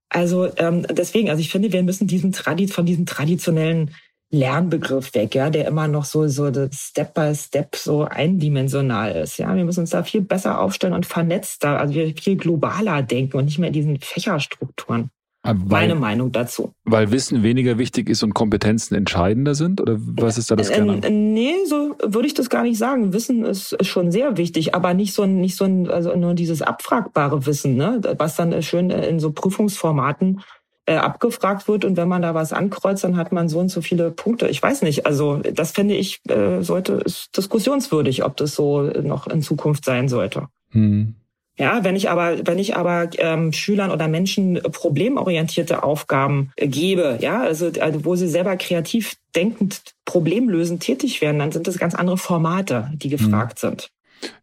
[0.09, 3.91] Also ähm, deswegen, also ich finde, wir müssen diesen Tradi von diesem traditionellen
[4.31, 9.39] Lernbegriff weg, ja, der immer noch so so Step by Step so eindimensional ist.
[9.39, 13.37] Ja, wir müssen uns da viel besser aufstellen und vernetzter, also wir viel globaler denken
[13.37, 15.09] und nicht mehr in diesen Fächerstrukturen.
[15.57, 16.73] Weil, Meine Meinung dazu.
[16.83, 19.81] Weil Wissen weniger wichtig ist und Kompetenzen entscheidender sind?
[19.81, 21.03] Oder was ist da das Kern?
[21.03, 23.13] Äh, nee, so würde ich das gar nicht sagen.
[23.13, 26.33] Wissen ist, ist schon sehr wichtig, aber nicht so ein, nicht so ein, also nur
[26.33, 28.01] dieses abfragbare Wissen, ne?
[28.17, 30.41] was dann schön in so Prüfungsformaten
[30.89, 33.81] äh, abgefragt wird und wenn man da was ankreuzt, dann hat man so und so
[33.81, 34.47] viele Punkte.
[34.47, 35.05] Ich weiß nicht.
[35.05, 40.09] Also das finde ich äh, sollte ist diskussionswürdig, ob das so noch in Zukunft sein
[40.09, 40.47] sollte.
[40.71, 41.15] Hm.
[41.59, 47.17] Ja, wenn ich aber, wenn ich aber ähm, Schülern oder Menschen problemorientierte Aufgaben äh, gebe,
[47.19, 51.95] ja, also, also wo sie selber kreativ denkend, problemlösend tätig werden, dann sind das ganz
[51.95, 53.67] andere Formate, die gefragt mhm.
[53.67, 53.89] sind.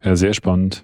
[0.03, 0.83] Ja, sehr spannend.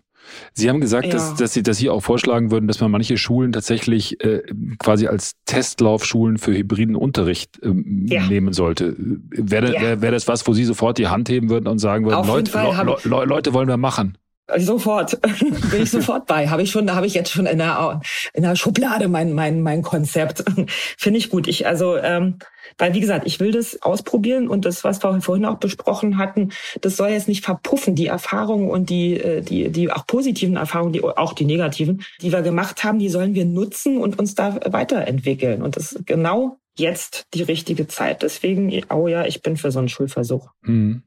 [0.54, 1.12] Sie haben gesagt, ja.
[1.12, 4.42] dass, dass, Sie, dass Sie auch vorschlagen würden, dass man manche Schulen tatsächlich äh,
[4.80, 7.74] quasi als Testlaufschulen für hybriden Unterricht äh,
[8.06, 8.26] ja.
[8.26, 8.96] nehmen sollte.
[8.98, 9.82] Wäre ja.
[9.82, 12.52] wär, wär das was, wo Sie sofort die Hand heben würden und sagen würden, Leute,
[12.58, 14.18] Le Le Leute wollen wir machen?
[14.58, 15.22] Sofort,
[15.72, 16.50] bin ich sofort bei.
[16.50, 18.02] Habe ich schon, habe ich jetzt schon in der,
[18.34, 20.44] in der Schublade mein, mein, mein Konzept.
[20.98, 21.48] Finde ich gut.
[21.48, 22.40] Ich, also, ähm,
[22.78, 26.52] weil wie gesagt, ich will das ausprobieren und das, was wir vorhin auch besprochen hatten,
[26.82, 27.96] das soll jetzt nicht verpuffen.
[27.96, 32.34] Die Erfahrungen und die, äh, die, die auch positiven Erfahrungen, die, auch die negativen, die
[32.34, 35.62] wir gemacht haben, die sollen wir nutzen und uns da weiterentwickeln.
[35.62, 38.24] Und das ist genau jetzt die richtige Zeit.
[38.24, 40.50] Deswegen, oh ja, ich bin für so einen Schulversuch.
[40.64, 41.04] Mhm.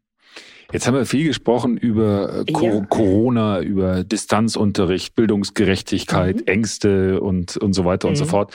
[0.73, 2.81] Jetzt haben wir viel gesprochen über äh, ja.
[2.89, 6.47] Corona, über Distanzunterricht, Bildungsgerechtigkeit, mhm.
[6.47, 8.12] Ängste und, und so weiter mhm.
[8.12, 8.29] und so mhm.
[8.29, 8.55] fort.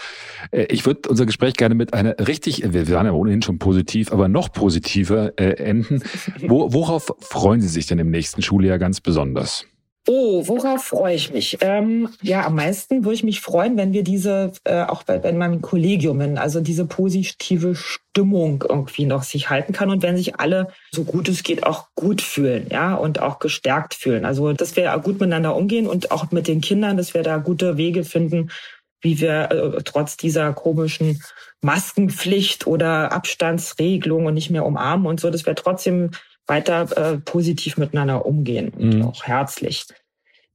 [0.51, 4.11] Äh, ich würde unser Gespräch gerne mit einer richtig, wir waren ja ohnehin schon positiv,
[4.11, 6.03] aber noch positiver äh, enden.
[6.47, 9.65] Wo, worauf freuen Sie sich denn im nächsten Schuljahr ganz besonders?
[10.07, 11.59] Oh, worauf freue ich mich?
[11.61, 15.31] Ähm, ja, am meisten würde ich mich freuen, wenn wir diese, äh, auch bei, bei
[15.31, 20.69] meinem Kollegium, also diese positive Stimmung irgendwie noch sich halten kann und wenn sich alle,
[20.91, 24.25] so gut es geht, auch gut fühlen, ja, und auch gestärkt fühlen.
[24.25, 27.77] Also, dass wir gut miteinander umgehen und auch mit den Kindern, dass wir da gute
[27.77, 28.49] Wege finden,
[29.01, 31.21] wie wir äh, trotz dieser komischen
[31.61, 36.09] Maskenpflicht oder Abstandsregelung und nicht mehr umarmen und so, dass wir trotzdem
[36.47, 39.05] weiter äh, positiv miteinander umgehen und mhm.
[39.05, 39.85] auch herzlich.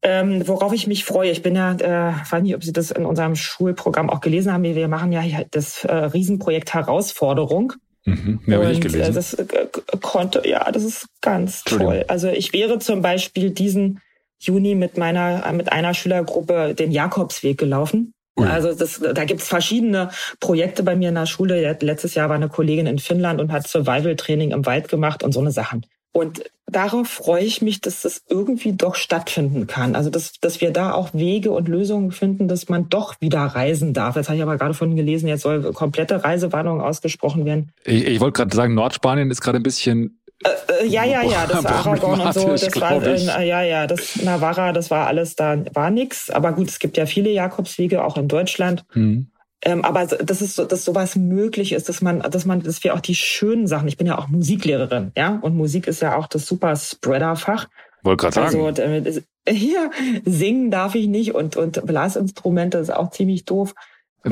[0.02, 3.06] Ähm, worauf ich mich freue, ich bin ja, äh, weiß nicht, ob Sie das in
[3.06, 7.72] unserem Schulprogramm auch gelesen haben, wir machen ja das äh, Riesenprojekt Herausforderung.
[8.04, 9.10] Mhm, mehr habe ich gelesen.
[9.10, 9.66] Äh, das äh,
[10.00, 12.04] konnte, ja, das ist ganz toll.
[12.08, 14.00] Also ich wäre zum Beispiel diesen
[14.38, 18.12] Juni mit meiner, mit einer Schülergruppe den Jakobsweg gelaufen.
[18.44, 20.10] Also das, da gibt's verschiedene
[20.40, 21.76] Projekte bei mir in der Schule.
[21.80, 25.40] Letztes Jahr war eine Kollegin in Finnland und hat Survival-Training im Wald gemacht und so
[25.40, 25.86] eine Sachen.
[26.12, 29.94] Und darauf freue ich mich, dass das irgendwie doch stattfinden kann.
[29.94, 33.92] Also dass, dass wir da auch Wege und Lösungen finden, dass man doch wieder reisen
[33.92, 34.16] darf.
[34.16, 37.70] Jetzt habe ich aber gerade von gelesen, jetzt soll komplette Reisewarnung ausgesprochen werden.
[37.84, 41.46] Ich, ich wollte gerade sagen, Nordspanien ist gerade ein bisschen äh, äh, ja, ja, ja,
[41.46, 45.56] das Aragon und so, das war, äh, ja, ja, das Navarra, das war alles, da
[45.72, 46.30] war nix.
[46.30, 48.84] Aber gut, es gibt ja viele Jakobswege, auch in Deutschland.
[48.92, 49.28] Hm.
[49.62, 52.94] Ähm, aber das ist so, dass sowas möglich ist, dass man, dass man, dass wir
[52.94, 53.88] auch die schönen Sachen.
[53.88, 57.66] Ich bin ja auch Musiklehrerin, ja, und Musik ist ja auch das super Spreader-Fach.
[58.02, 58.64] Wollte gerade sagen.
[58.64, 59.90] Also damit hier
[60.24, 63.74] singen darf ich nicht und und Blasinstrumente ist auch ziemlich doof.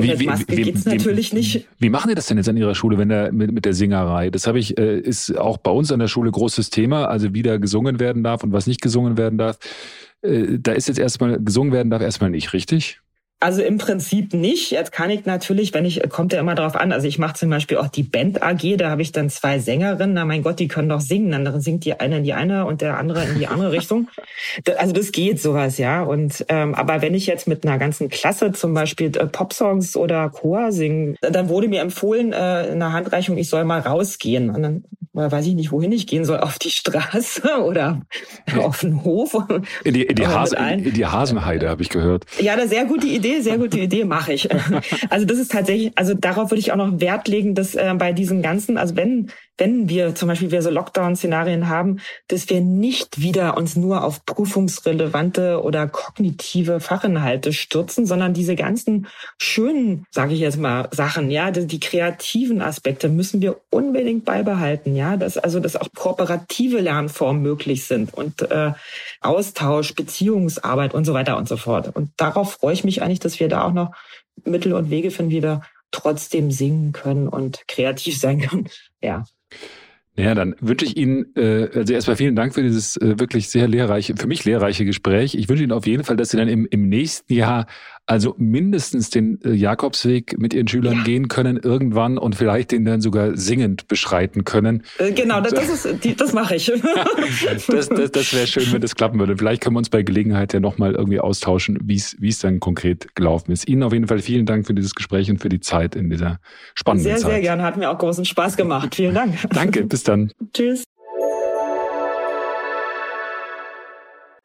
[0.03, 1.67] Wie, mit Maske wie, geht's wie, natürlich nicht.
[1.79, 4.29] Wie machen die das denn jetzt an Ihrer Schule, wenn der, mit, mit der Singerei?
[4.29, 7.41] Das habe ich, äh, ist auch bei uns an der Schule großes Thema, also wie
[7.41, 9.57] da gesungen werden darf und was nicht gesungen werden darf.
[10.21, 12.99] Äh, da ist jetzt erstmal, gesungen werden darf erstmal nicht, richtig?
[13.41, 14.71] Also im Prinzip nicht.
[14.71, 16.93] Jetzt kann ich natürlich, wenn ich, kommt ja immer drauf an.
[16.93, 20.13] Also ich mache zum Beispiel auch die Band AG, da habe ich dann zwei Sängerinnen.
[20.13, 21.31] Na mein Gott, die können doch singen.
[21.31, 24.09] Dann singt die eine in die eine und der andere in die andere Richtung.
[24.77, 26.03] Also das geht sowas, ja.
[26.03, 30.29] Und ähm, aber wenn ich jetzt mit einer ganzen Klasse zum Beispiel äh, Popsongs oder
[30.29, 34.49] Chor singe, dann wurde mir empfohlen äh, in der Handreichung, ich soll mal rausgehen.
[34.49, 34.83] Und dann
[35.15, 38.01] oder weiß ich nicht, wohin ich gehen soll, auf die Straße oder
[38.57, 39.33] auf den Hof.
[39.85, 42.25] In die, in die, Hase, in die Hasenheide, habe ich gehört.
[42.39, 44.47] Ja, eine sehr gute Idee, sehr gute Idee, mache ich.
[45.09, 48.13] Also das ist tatsächlich, also darauf würde ich auch noch Wert legen, dass äh, bei
[48.13, 53.21] diesen ganzen, also wenn wenn wir zum Beispiel wir so Lockdown-Szenarien haben, dass wir nicht
[53.21, 60.39] wieder uns nur auf prüfungsrelevante oder kognitive Fachinhalte stürzen, sondern diese ganzen schönen, sage ich
[60.39, 65.59] jetzt mal, Sachen, ja, die, die, kreativen Aspekte müssen wir unbedingt beibehalten, ja, dass also
[65.59, 68.73] dass auch kooperative Lernformen möglich sind und äh,
[69.21, 71.95] Austausch, Beziehungsarbeit und so weiter und so fort.
[71.95, 73.91] Und darauf freue ich mich eigentlich, dass wir da auch noch
[74.43, 78.69] Mittel und Wege finden, wie wir trotzdem singen können und kreativ sein können.
[79.01, 79.23] Ja.
[80.17, 83.67] Ja, dann wünsche ich Ihnen, äh, also erstmal vielen Dank für dieses äh, wirklich sehr
[83.67, 85.35] lehrreiche, für mich lehrreiche Gespräch.
[85.35, 87.67] Ich wünsche Ihnen auf jeden Fall, dass Sie dann im, im nächsten Jahr
[88.07, 91.03] also mindestens den äh, Jakobsweg mit Ihren Schülern ja.
[91.03, 94.83] gehen können irgendwann und vielleicht den dann sogar singend beschreiten können.
[94.99, 96.65] Äh, genau, das, das, ist, die, das mache ich.
[97.45, 99.35] das das, das wäre schön, wenn das klappen würde.
[99.37, 103.51] Vielleicht können wir uns bei Gelegenheit ja nochmal irgendwie austauschen, wie es dann konkret gelaufen
[103.51, 103.67] ist.
[103.67, 106.39] Ihnen auf jeden Fall vielen Dank für dieses Gespräch und für die Zeit in dieser
[106.75, 107.21] spannenden sehr, Zeit.
[107.21, 107.63] Sehr, sehr gerne.
[107.63, 108.93] Hat mir auch großen Spaß gemacht.
[108.93, 109.35] Vielen Dank.
[109.49, 110.31] Danke, bis dann.
[110.53, 110.83] Tschüss.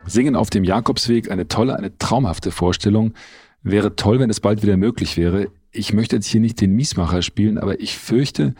[0.06, 3.12] Singen auf dem Jakobsweg, eine tolle, eine traumhafte Vorstellung.
[3.62, 5.48] Wäre toll, wenn es bald wieder möglich wäre.
[5.70, 8.54] Ich möchte jetzt hier nicht den Miesmacher spielen, aber ich fürchte,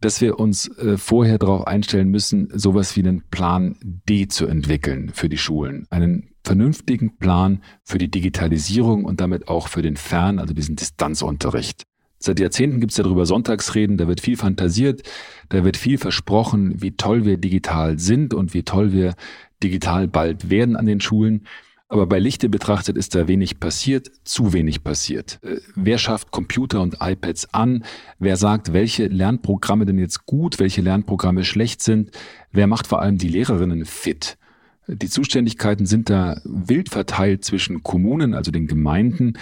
[0.00, 5.10] dass wir uns äh, vorher darauf einstellen müssen, sowas wie einen Plan D zu entwickeln
[5.12, 5.86] für die Schulen.
[5.90, 11.84] Einen vernünftigen Plan für die Digitalisierung und damit auch für den Fern, also diesen Distanzunterricht.
[12.18, 15.02] Seit Jahrzehnten gibt es darüber Sonntagsreden, da wird viel fantasiert,
[15.48, 19.14] da wird viel versprochen, wie toll wir digital sind und wie toll wir
[19.62, 21.46] digital bald werden an den Schulen.
[21.90, 25.40] Aber bei Lichte betrachtet ist da wenig passiert, zu wenig passiert.
[25.42, 27.84] Äh, wer schafft Computer und iPads an?
[28.20, 32.12] Wer sagt, welche Lernprogramme denn jetzt gut, welche Lernprogramme schlecht sind?
[32.52, 34.38] Wer macht vor allem die Lehrerinnen fit?
[34.86, 39.32] Die Zuständigkeiten sind da wild verteilt zwischen Kommunen, also den Gemeinden,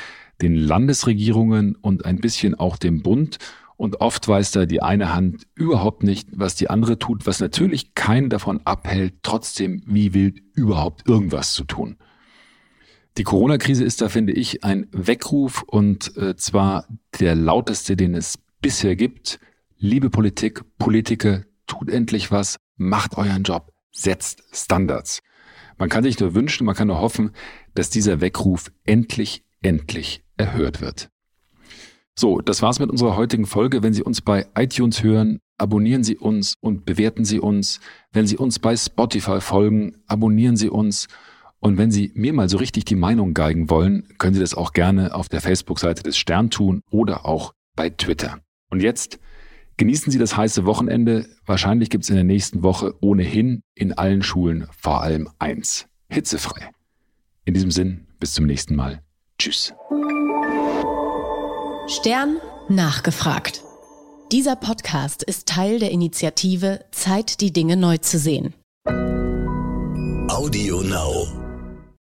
[0.41, 3.37] den Landesregierungen und ein bisschen auch dem Bund.
[3.77, 7.95] Und oft weiß da die eine Hand überhaupt nicht, was die andere tut, was natürlich
[7.95, 11.99] keinen davon abhält, trotzdem wie wild überhaupt irgendwas zu tun.
[13.19, 16.87] Die Corona-Krise ist da, finde ich, ein Weckruf und äh, zwar
[17.19, 19.41] der lauteste, den es bisher gibt.
[19.77, 25.21] Liebe Politik, Politiker, tut endlich was, macht euren Job, setzt Standards.
[25.79, 27.33] Man kann sich nur wünschen, man kann nur hoffen,
[27.75, 31.11] dass dieser Weckruf endlich, endlich erhört wird.
[32.15, 33.83] So, das war's mit unserer heutigen Folge.
[33.83, 37.81] Wenn Sie uns bei iTunes hören, abonnieren Sie uns und bewerten Sie uns.
[38.13, 41.09] Wenn Sie uns bei Spotify folgen, abonnieren Sie uns.
[41.61, 44.73] Und wenn Sie mir mal so richtig die Meinung geigen wollen, können Sie das auch
[44.73, 48.39] gerne auf der Facebook-Seite des Stern tun oder auch bei Twitter.
[48.71, 49.19] Und jetzt
[49.77, 51.27] genießen Sie das heiße Wochenende.
[51.47, 55.87] Wahrscheinlich gibt es in der nächsten Woche ohnehin in allen Schulen vor allem eins.
[56.11, 56.71] Hitzefrei.
[57.45, 59.03] In diesem Sinn, bis zum nächsten Mal.
[59.39, 59.75] Tschüss.
[61.89, 62.37] Stern
[62.69, 63.63] nachgefragt.
[64.31, 68.53] Dieser Podcast ist Teil der Initiative Zeit, die Dinge neu zu sehen.
[70.29, 71.48] Audio Now.